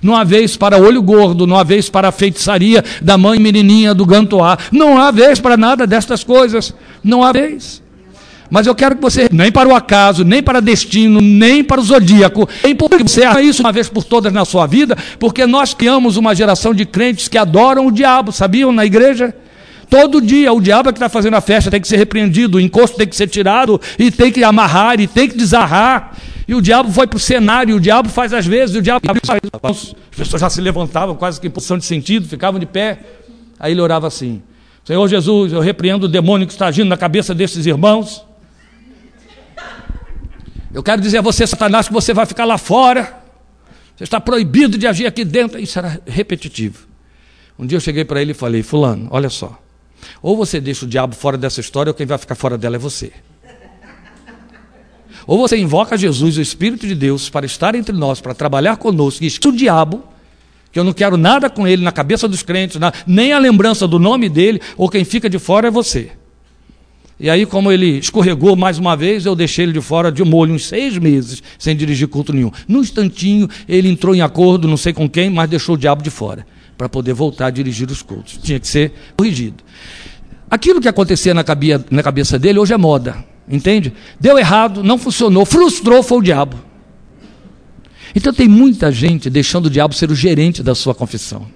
[0.03, 3.95] Não há vez para olho gordo, não há vez para a feitiçaria da mãe menininha
[3.95, 4.59] do Gantoá.
[4.71, 6.75] Não há vez para nada destas coisas.
[7.03, 7.83] Não há vez.
[8.51, 11.85] Mas eu quero que você, nem para o acaso, nem para destino, nem para o
[11.85, 15.75] zodíaco, nem porque você haja isso uma vez por todas na sua vida, porque nós
[15.75, 19.35] criamos uma geração de crentes que adoram o diabo, sabiam, na igreja?
[19.89, 22.61] Todo dia o diabo é que está fazendo a festa, tem que ser repreendido, o
[22.61, 26.13] encosto tem que ser tirado, e tem que amarrar, e tem que desarrar.
[26.47, 29.07] E o diabo foi para o cenário, o diabo faz às vezes, o diabo
[29.63, 33.01] as pessoas já se levantavam quase que em posição de sentido, ficavam de pé.
[33.59, 34.43] Aí ele orava assim:
[34.85, 38.25] Senhor Jesus, eu repreendo o demônio que está agindo na cabeça desses irmãos.
[40.73, 43.23] Eu quero dizer a você, Satanás, que você vai ficar lá fora.
[43.97, 45.59] Você está proibido de agir aqui dentro.
[45.59, 46.87] Isso era repetitivo.
[47.59, 49.59] Um dia eu cheguei para ele e falei: Fulano, olha só.
[50.21, 52.79] Ou você deixa o diabo fora dessa história, ou quem vai ficar fora dela é
[52.79, 53.13] você.
[55.27, 59.25] Ou você invoca Jesus, o Espírito de Deus, para estar entre nós, para trabalhar conosco,
[59.25, 60.03] e o diabo,
[60.71, 63.99] que eu não quero nada com ele na cabeça dos crentes, nem a lembrança do
[63.99, 66.11] nome dele, ou quem fica de fora é você.
[67.19, 70.53] E aí, como ele escorregou mais uma vez, eu deixei ele de fora de molho
[70.53, 72.51] uns seis meses, sem dirigir culto nenhum.
[72.67, 76.11] Num instantinho, ele entrou em acordo, não sei com quem, mas deixou o diabo de
[76.11, 76.45] fora,
[76.77, 78.39] para poder voltar a dirigir os cultos.
[78.43, 79.63] Tinha que ser corrigido.
[80.51, 81.45] Aquilo que acontecia na,
[81.91, 83.25] na cabeça dele hoje é moda.
[83.49, 83.93] Entende?
[84.19, 86.57] Deu errado, não funcionou, frustrou, foi o diabo.
[88.15, 91.47] Então tem muita gente deixando o diabo ser o gerente da sua confissão,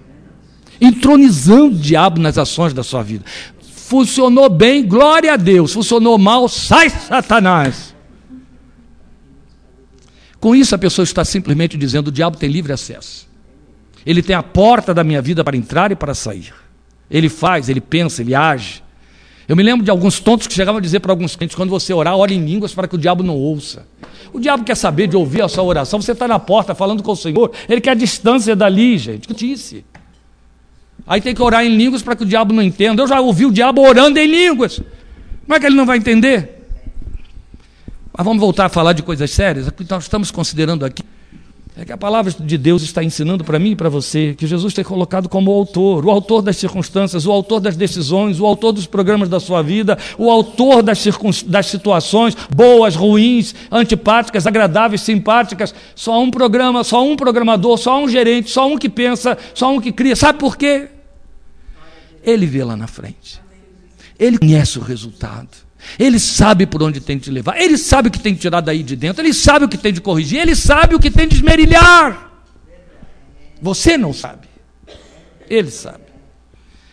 [0.80, 3.24] entronizando o diabo nas ações da sua vida.
[3.62, 5.72] Funcionou bem, glória a Deus.
[5.72, 7.94] Funcionou mal, sai Satanás.
[10.40, 13.26] Com isso, a pessoa está simplesmente dizendo: o diabo tem livre acesso.
[14.04, 16.52] Ele tem a porta da minha vida para entrar e para sair.
[17.10, 18.82] Ele faz, ele pensa, ele age.
[19.48, 21.92] Eu me lembro de alguns tontos que chegavam a dizer para alguns crentes: quando você
[21.94, 23.86] orar, ore em línguas para que o diabo não ouça.
[24.30, 26.02] O diabo quer saber de ouvir a sua oração.
[26.02, 29.26] Você está na porta falando com o Senhor, ele quer a distância dali, gente.
[29.26, 29.86] Que disse?
[31.06, 33.02] Aí tem que orar em línguas para que o diabo não entenda.
[33.02, 34.82] Eu já ouvi o diabo orando em línguas.
[35.46, 36.66] Como é que ele não vai entender?
[38.12, 39.72] Mas vamos voltar a falar de coisas sérias.
[39.88, 41.02] Nós estamos considerando aqui
[41.80, 44.74] é que a palavra de Deus está ensinando para mim e para você que Jesus
[44.74, 48.72] tem colocado como o autor, o autor das circunstâncias, o autor das decisões, o autor
[48.72, 51.04] dos programas da sua vida, o autor das,
[51.46, 55.72] das situações boas, ruins, antipáticas, agradáveis, simpáticas.
[55.94, 59.80] Só um programa, só um programador, só um gerente, só um que pensa, só um
[59.80, 60.16] que cria.
[60.16, 60.88] Sabe por quê?
[62.24, 63.40] Ele vê lá na frente.
[64.18, 65.67] Ele conhece o resultado.
[65.98, 68.60] Ele sabe por onde tem que te levar, ele sabe o que tem que tirar
[68.60, 71.28] daí de dentro, ele sabe o que tem de corrigir, ele sabe o que tem
[71.28, 72.30] de esmerilhar.
[73.60, 74.48] Você não sabe,
[75.48, 76.04] ele sabe.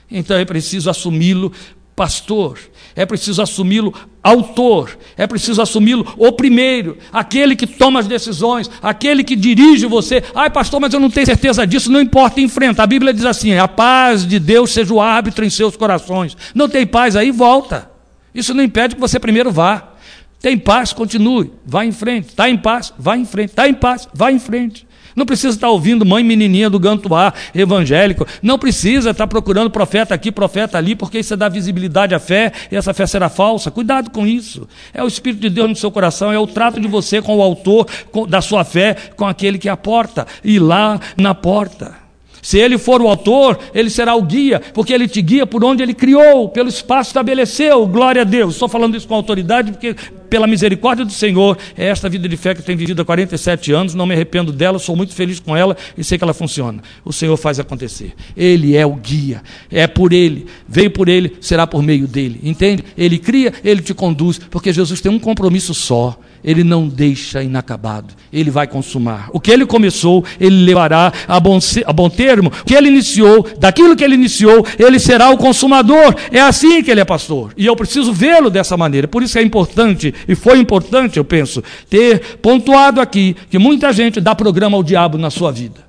[0.09, 1.51] Então é preciso assumi-lo
[1.95, 2.59] pastor,
[2.93, 9.23] é preciso assumi-lo autor, é preciso assumi-lo o primeiro, aquele que toma as decisões, aquele
[9.23, 10.21] que dirige você.
[10.33, 12.83] Ai, pastor, mas eu não tenho certeza disso, não importa, enfrenta.
[12.83, 16.35] A Bíblia diz assim: a paz de Deus seja o árbitro em seus corações.
[16.53, 17.94] Não tem paz aí, volta.
[18.35, 19.93] Isso não impede que você primeiro vá.
[20.41, 22.27] Tem paz, continue, vá em frente.
[22.27, 23.49] Está em paz, vá em frente.
[23.49, 24.85] Está em paz, vá em frente.
[25.15, 28.27] Não precisa estar ouvindo mãe menininha do Gantuá evangélico.
[28.43, 32.75] Não precisa estar procurando profeta aqui, profeta ali, porque isso dá visibilidade à fé e
[32.75, 33.71] essa fé será falsa.
[33.71, 34.67] Cuidado com isso.
[34.93, 37.41] É o Espírito de Deus no seu coração, é o trato de você com o
[37.41, 37.87] autor
[38.27, 40.27] da sua fé, com aquele que é a porta.
[40.43, 42.04] E lá na porta.
[42.45, 45.81] Se ele for o autor, ele será o guia, porque ele te guia por onde
[45.81, 47.87] ele criou, pelo espaço estabeleceu.
[47.87, 48.53] Glória a Deus.
[48.53, 49.95] Estou falando isso com autoridade, porque
[50.29, 53.71] pela misericórdia do Senhor, é esta vida de fé que eu tenho vivido há 47
[53.71, 56.83] anos, não me arrependo dela, sou muito feliz com ela e sei que ela funciona.
[57.03, 58.13] O Senhor faz acontecer.
[58.37, 59.41] Ele é o guia,
[59.71, 62.39] é por ele, veio por ele, será por meio dele.
[62.43, 62.83] Entende?
[62.95, 66.15] Ele cria, ele te conduz, porque Jesus tem um compromisso só
[66.45, 69.29] ele não deixa inacabado, ele vai consumar.
[69.33, 72.49] O que ele começou, ele levará a bom, a bom termo.
[72.49, 76.15] O que ele iniciou, daquilo que ele iniciou, ele será o consumador.
[76.31, 77.51] É assim que ele é pastor.
[77.57, 79.07] E eu preciso vê-lo dessa maneira.
[79.07, 84.21] Por isso é importante, e foi importante, eu penso, ter pontuado aqui que muita gente
[84.21, 85.83] dá programa ao diabo na sua vida.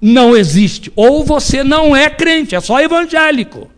[0.00, 0.90] Não existe.
[0.96, 3.68] Ou você não é crente, é só evangélico.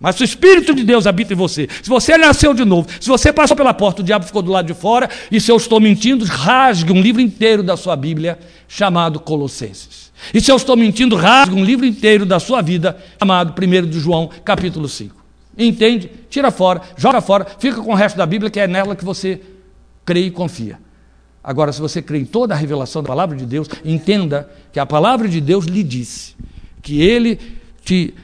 [0.00, 3.08] Mas se o Espírito de Deus habita em você, se você nasceu de novo, se
[3.08, 5.80] você passou pela porta, o diabo ficou do lado de fora, e se eu estou
[5.80, 8.38] mentindo, rasgue um livro inteiro da sua Bíblia
[8.68, 10.12] chamado Colossenses.
[10.32, 13.98] E se eu estou mentindo, rasgue um livro inteiro da sua vida chamado 1 de
[13.98, 15.16] João, capítulo 5.
[15.56, 16.10] Entende?
[16.30, 19.40] Tira fora, joga fora, fica com o resto da Bíblia, que é nela que você
[20.04, 20.78] crê e confia.
[21.42, 24.86] Agora, se você crê em toda a revelação da palavra de Deus, entenda que a
[24.86, 26.36] palavra de Deus lhe disse
[26.82, 27.38] que ele
[27.84, 28.14] te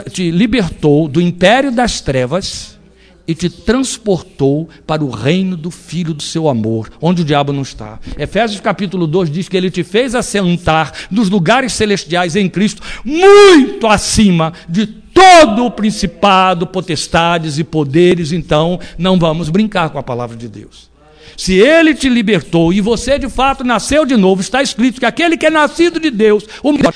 [0.00, 2.78] te libertou do império das trevas
[3.26, 7.62] e te transportou para o reino do Filho do seu amor, onde o diabo não
[7.62, 7.98] está.
[8.18, 13.86] Efésios capítulo 2 diz que ele te fez assentar nos lugares celestiais em Cristo, muito
[13.86, 18.32] acima de todo o principado, potestades e poderes.
[18.32, 20.91] Então, não vamos brincar com a palavra de Deus.
[21.36, 25.36] Se ele te libertou e você de fato nasceu de novo, está escrito que aquele
[25.36, 26.92] que é nascido de Deus, o melhor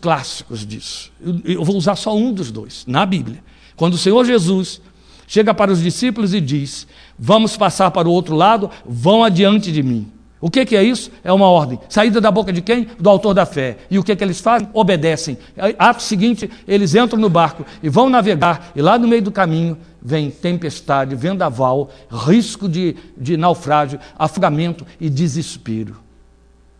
[0.00, 1.12] clássicos disso.
[1.44, 3.42] Eu vou usar só um dos dois, na Bíblia.
[3.76, 4.80] Quando o Senhor Jesus
[5.26, 6.86] chega para os discípulos e diz:
[7.18, 10.10] Vamos passar para o outro lado, vão adiante de mim.
[10.44, 11.10] O que, que, é isso?
[11.24, 11.78] É uma ordem.
[11.88, 12.86] Saída da boca de quem?
[13.00, 13.78] Do autor da fé.
[13.90, 14.68] E o que, que eles fazem?
[14.74, 15.38] Obedecem.
[15.78, 19.78] Ato seguinte, eles entram no barco e vão navegar, e lá no meio do caminho
[20.04, 25.96] vem tempestade, vendaval, risco de, de naufrágio, afogamento e desespero.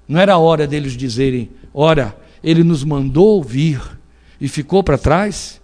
[0.07, 3.81] Não era hora deles dizerem: ora, ele nos mandou vir
[4.39, 5.61] e ficou para trás?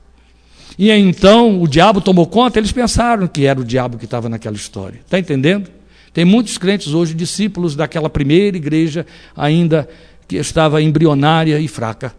[0.79, 4.57] E então o diabo tomou conta, eles pensaram que era o diabo que estava naquela
[4.57, 5.01] história.
[5.05, 5.71] Está entendendo?
[6.13, 9.05] Tem muitos crentes hoje, discípulos daquela primeira igreja,
[9.37, 9.87] ainda
[10.27, 12.15] que estava embrionária e fraca.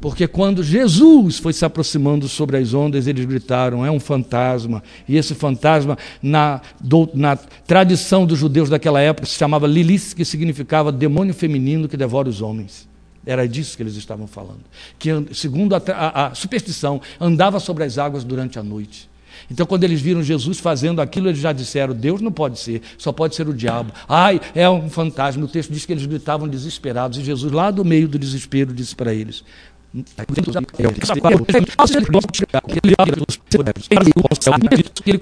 [0.00, 4.82] Porque quando Jesus foi se aproximando sobre as ondas, eles gritaram: é um fantasma.
[5.08, 10.24] E esse fantasma, na, do, na tradição dos judeus daquela época, se chamava Lilith, que
[10.24, 12.88] significava demônio feminino que devora os homens.
[13.24, 14.60] Era disso que eles estavam falando.
[14.98, 19.08] Que, segundo a, a, a superstição, andava sobre as águas durante a noite.
[19.50, 23.12] Então, quando eles viram Jesus fazendo aquilo, eles já disseram: Deus não pode ser, só
[23.12, 23.92] pode ser o diabo.
[24.08, 25.44] Ai, é um fantasma.
[25.44, 28.94] O texto diz que eles gritavam desesperados, e Jesus, lá do meio do desespero, disse
[28.94, 29.44] para eles: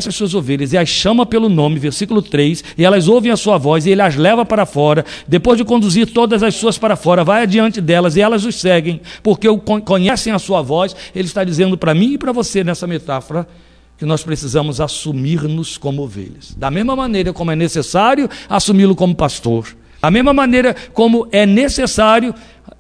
[0.09, 3.59] as suas ovelhas e as chama pelo nome, versículo 3, e elas ouvem a sua
[3.59, 5.05] voz e ele as leva para fora.
[5.27, 9.01] Depois de conduzir todas as suas para fora, vai adiante delas e elas os seguem,
[9.23, 9.49] porque
[9.85, 10.95] conhecem a sua voz.
[11.15, 13.47] Ele está dizendo para mim e para você nessa metáfora
[13.97, 16.55] que nós precisamos assumir-nos como ovelhas.
[16.57, 19.69] Da mesma maneira como é necessário assumi-lo como pastor,
[20.01, 22.35] da mesma maneira como é necessário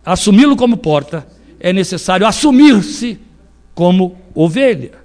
[0.05, 1.26] assumi-lo como porta,
[1.65, 3.19] é necessário assumir-se
[3.75, 5.03] como ovelha.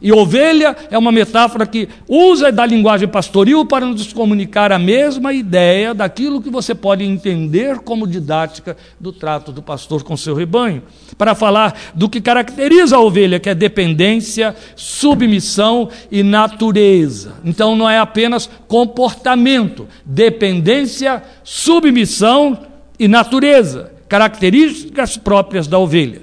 [0.00, 5.32] E ovelha é uma metáfora que usa da linguagem pastoril para nos comunicar a mesma
[5.32, 10.84] ideia daquilo que você pode entender como didática do trato do pastor com seu rebanho,
[11.18, 17.34] para falar do que caracteriza a ovelha, que é dependência, submissão e natureza.
[17.44, 22.56] Então não é apenas comportamento, dependência, submissão
[23.00, 26.22] e natureza características próprias da ovelha.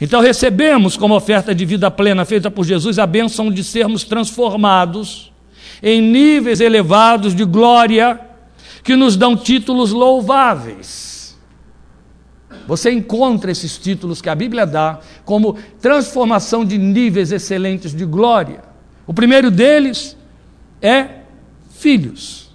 [0.00, 5.32] Então recebemos como oferta de vida plena feita por Jesus a bênção de sermos transformados
[5.82, 8.20] em níveis elevados de glória
[8.82, 11.38] que nos dão títulos louváveis.
[12.66, 18.62] Você encontra esses títulos que a Bíblia dá como transformação de níveis excelentes de glória.
[19.06, 20.16] O primeiro deles
[20.80, 21.22] é
[21.70, 22.50] filhos.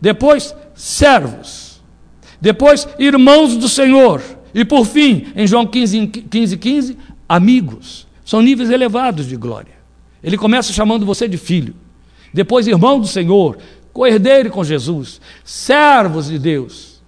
[0.00, 1.71] Depois, servos.
[2.42, 4.20] Depois, irmãos do Senhor.
[4.52, 8.04] E por fim, em João 15, 15, 15, amigos.
[8.24, 9.74] São níveis elevados de glória.
[10.20, 11.72] Ele começa chamando você de filho.
[12.34, 13.58] Depois, irmão do Senhor,
[13.92, 17.00] co-herdeiro com Jesus, servos de Deus.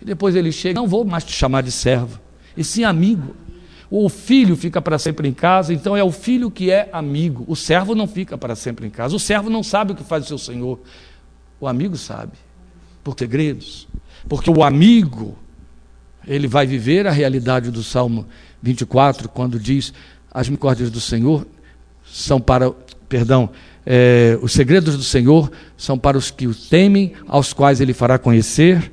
[0.00, 2.20] E depois ele chega, não vou mais te chamar de servo,
[2.56, 3.34] e sim amigo.
[3.90, 7.44] O filho fica para sempre em casa, então é o filho que é amigo.
[7.48, 9.16] O servo não fica para sempre em casa.
[9.16, 10.78] O servo não sabe o que faz o seu senhor.
[11.58, 12.32] O amigo sabe,
[13.02, 13.88] por segredos.
[14.28, 15.36] Porque o amigo,
[16.26, 18.26] ele vai viver a realidade do Salmo
[18.62, 19.92] 24, quando diz:
[20.30, 21.46] As misericórdias do Senhor
[22.04, 22.70] são para.
[23.08, 23.50] Perdão,
[23.84, 28.18] é, os segredos do Senhor são para os que o temem, aos quais ele fará
[28.18, 28.92] conhecer.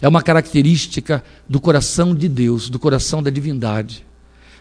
[0.00, 4.04] É uma característica do coração de Deus, do coração da divindade.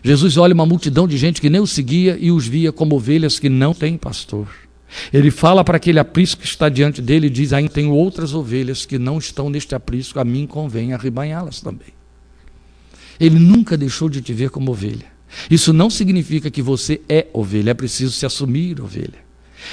[0.04, 3.40] Jesus olha uma multidão de gente que nem o seguia e os via como ovelhas
[3.40, 4.48] que não têm pastor.
[5.12, 8.86] Ele fala para aquele aprisco que está diante dele e diz: Ainda tenho outras ovelhas
[8.86, 11.94] que não estão neste aprisco, a mim convém arrebanhá-las também.
[13.20, 15.14] Ele nunca deixou de te ver como ovelha.
[15.50, 19.24] Isso não significa que você é ovelha, é preciso se assumir ovelha.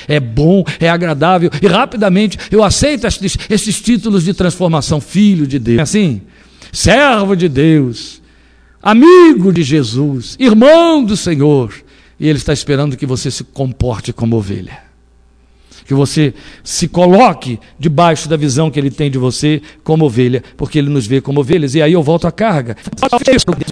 [0.07, 5.81] É bom, é agradável e rapidamente eu aceito esses, títulos de transformação, filho de Deus.
[5.81, 6.23] Assim,
[6.73, 8.23] servo de Deus,
[8.81, 11.75] amigo de Jesus, irmão do Senhor.
[12.21, 14.90] E Ele está esperando que você se comporte como ovelha
[15.91, 16.33] que você
[16.63, 21.05] se coloque debaixo da visão que ele tem de você como ovelha, porque ele nos
[21.05, 21.75] vê como ovelhas.
[21.75, 22.77] E aí eu volto à carga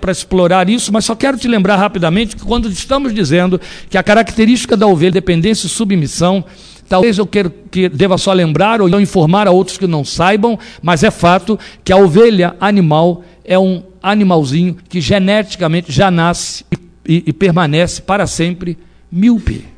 [0.01, 4.03] para explorar isso, mas só quero te lembrar rapidamente que quando estamos dizendo que a
[4.03, 6.45] característica da ovelha é dependência e submissão,
[6.89, 11.05] Talvez eu quero que deva só lembrar ou informar a outros que não saibam, mas
[11.05, 17.25] é fato que a ovelha animal é um animalzinho que geneticamente já nasce e, e,
[17.27, 18.79] e permanece para sempre
[19.13, 19.78] míope.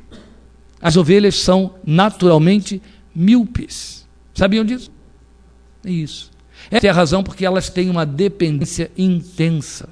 [0.81, 2.81] As ovelhas são naturalmente
[3.15, 4.07] míopes.
[4.35, 4.91] Sabiam disso?
[5.85, 6.31] É isso.
[6.71, 9.89] Essa é a razão porque elas têm uma dependência intensa.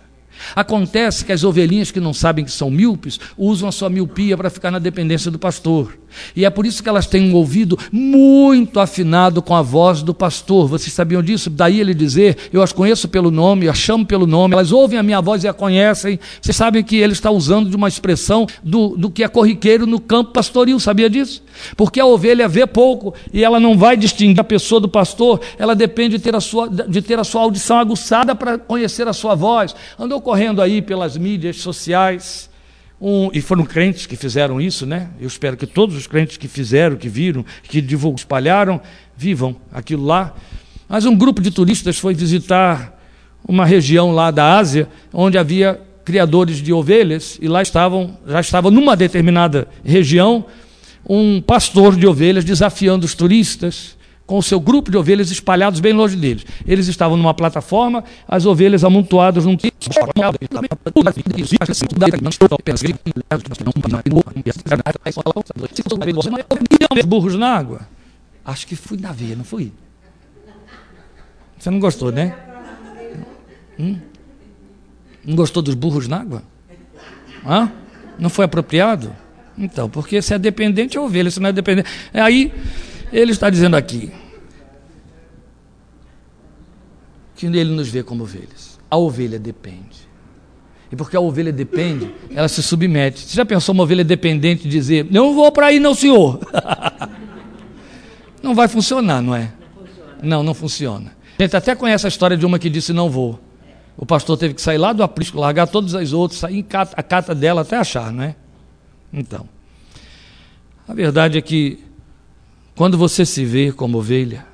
[0.55, 4.51] Acontece que as ovelhinhas que não sabem que são míopes usam a sua miopia para
[4.51, 5.99] ficar na dependência do pastor.
[6.35, 10.15] E é por isso que elas têm um ouvido muito afinado com a voz do
[10.15, 10.69] pastor.
[10.69, 11.51] Vocês sabiam disso?
[11.51, 15.03] Daí ele dizer: Eu as conheço pelo nome, as chamo pelo nome, elas ouvem a
[15.03, 16.19] minha voz e a conhecem.
[16.41, 20.01] Vocês sabem que ele está usando de uma expressão do, do que é corriqueiro no
[20.01, 21.43] campo pastoril, sabia disso?
[21.77, 25.75] Porque a ovelha vê pouco e ela não vai distinguir a pessoa do pastor, ela
[25.75, 29.35] depende de ter a sua, de ter a sua audição aguçada para conhecer a sua
[29.35, 29.75] voz.
[29.99, 32.48] Andou correndo aí pelas mídias sociais
[33.01, 35.09] um, e foram crentes que fizeram isso, né?
[35.21, 38.81] Eu espero que todos os crentes que fizeram, que viram, que divulgaram, espalharam,
[39.17, 40.35] vivam aquilo lá.
[40.89, 42.99] Mas um grupo de turistas foi visitar
[43.47, 48.71] uma região lá da Ásia, onde havia criadores de ovelhas, e lá estavam, já estava
[48.71, 50.47] numa determinada região,
[51.09, 53.98] um pastor de ovelhas desafiando os turistas
[54.29, 56.45] com o seu grupo de ovelhas espalhados bem longe deles.
[56.67, 59.57] Eles estavam numa plataforma, as ovelhas amontoadas num
[67.07, 67.89] burros na água.
[68.45, 69.73] Acho que fui na veia, não fui?
[71.59, 72.37] Você não gostou, né?
[73.81, 73.97] Hum?
[75.25, 76.43] Não gostou dos burros na água?
[77.47, 77.73] Hã?
[78.19, 79.11] Não foi apropriado?
[79.57, 81.89] Então, porque se é dependente é ovelha, se não é dependente.
[82.13, 82.53] Aí
[83.13, 84.13] ele está dizendo aqui
[87.35, 88.79] que ele nos vê como ovelhas.
[88.91, 90.09] A ovelha depende.
[90.91, 93.21] E porque a ovelha depende, ela se submete.
[93.21, 96.41] Você já pensou uma ovelha dependente dizer: Não vou para aí, não, senhor?
[98.43, 99.53] não vai funcionar, não é?
[100.23, 101.17] Não, não funciona.
[101.39, 103.39] A gente até conhece a história de uma que disse: Não vou.
[103.97, 107.35] O pastor teve que sair lá do aprisco, largar todas as outras, sair a cata
[107.35, 108.35] dela até achar, não é?
[109.13, 109.49] Então,
[110.87, 111.85] a verdade é que
[112.79, 114.47] quando você se vê como ovelha,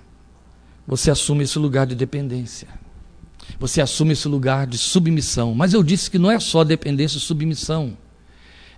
[0.88, 2.66] você assume esse lugar de dependência.
[3.60, 5.54] Você assume esse lugar de submissão.
[5.54, 7.94] Mas eu disse que não é só dependência e submissão.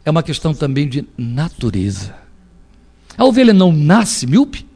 [0.04, 2.12] É uma questão também de natureza.
[3.16, 4.66] A ovelha não nasce míope.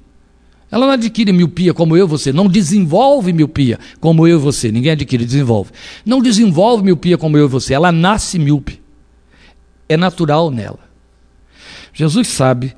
[0.71, 2.33] Ela não adquire miopia como eu e você.
[2.33, 4.71] Não desenvolve miopia como eu e você.
[4.71, 5.73] Ninguém adquire, desenvolve.
[6.07, 7.75] Não desenvolve miopia como eu e você.
[7.75, 8.81] Ela nasce míope.
[9.89, 10.79] É natural nela.
[11.93, 12.73] Jesus sabe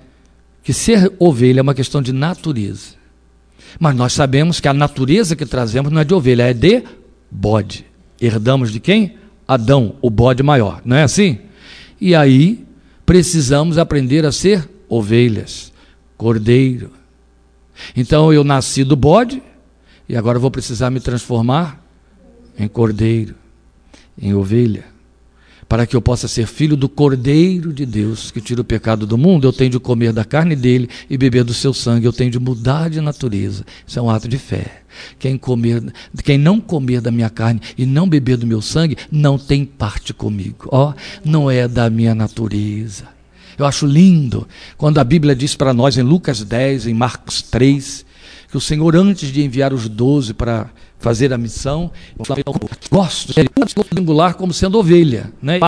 [0.63, 2.95] que ser ovelha é uma questão de natureza.
[3.79, 6.85] Mas nós sabemos que a natureza que trazemos não é de ovelha, é de
[7.31, 7.87] bode.
[8.21, 9.17] Herdamos de quem?
[9.49, 10.81] Adão, o bode maior.
[10.85, 11.39] Não é assim?
[12.01, 12.65] E aí
[13.05, 15.73] precisamos aprender a ser ovelhas,
[16.17, 16.93] cordeiro.
[17.97, 19.43] Então eu nasci do bode
[20.09, 21.83] e agora vou precisar me transformar
[22.59, 23.35] em cordeiro,
[24.21, 24.92] em ovelha
[25.73, 29.17] para que eu possa ser filho do Cordeiro de Deus que tira o pecado do
[29.17, 32.31] mundo, eu tenho de comer da carne dele e beber do seu sangue, eu tenho
[32.31, 33.65] de mudar de natureza.
[33.87, 34.83] Isso é um ato de fé.
[35.19, 35.83] Quem, comer,
[36.23, 40.13] quem não comer da minha carne e não beber do meu sangue, não tem parte
[40.13, 40.69] comigo.
[40.71, 40.95] Ó, oh,
[41.25, 43.05] não é da minha natureza.
[43.57, 44.47] Eu acho lindo
[44.77, 48.05] quando a Bíblia diz para nós em Lucas 10, em Marcos 3,
[48.51, 50.69] que o Senhor, antes de enviar os doze para
[51.03, 51.91] fazer a missão.
[52.91, 53.51] Gosto de
[53.95, 55.31] singular como sendo ovelha.
[55.43, 55.59] Né?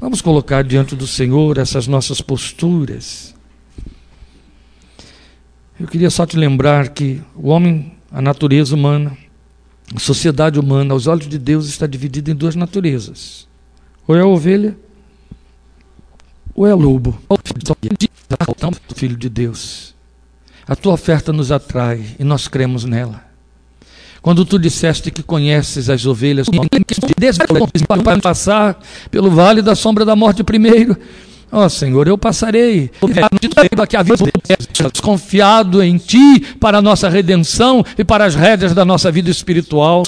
[0.00, 3.34] Vamos colocar diante do Senhor essas nossas posturas.
[5.78, 9.16] Eu queria só te lembrar que o homem, a natureza humana,
[9.94, 13.48] a sociedade humana, aos olhos de Deus, está dividida em duas naturezas:
[14.06, 14.76] ou é a ovelha
[16.54, 17.18] ou é lobo?
[18.94, 19.94] Filho de Deus.
[20.66, 23.22] A tua oferta nos atrai e nós cremos nela.
[24.20, 26.46] Quando tu disseste que conheces as ovelhas,
[28.04, 28.80] para passar
[29.10, 30.96] pelo vale da sombra da morte primeiro.
[31.54, 32.90] Ó oh, Senhor, eu passarei
[34.90, 40.02] desconfiado em Ti para a nossa redenção e para as rédeas da nossa vida espiritual.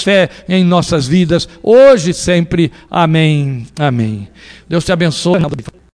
[0.00, 2.70] Fé em nossas vidas, hoje e sempre.
[2.88, 3.66] Amém.
[3.76, 4.28] Amém.
[4.68, 5.40] Deus te abençoe.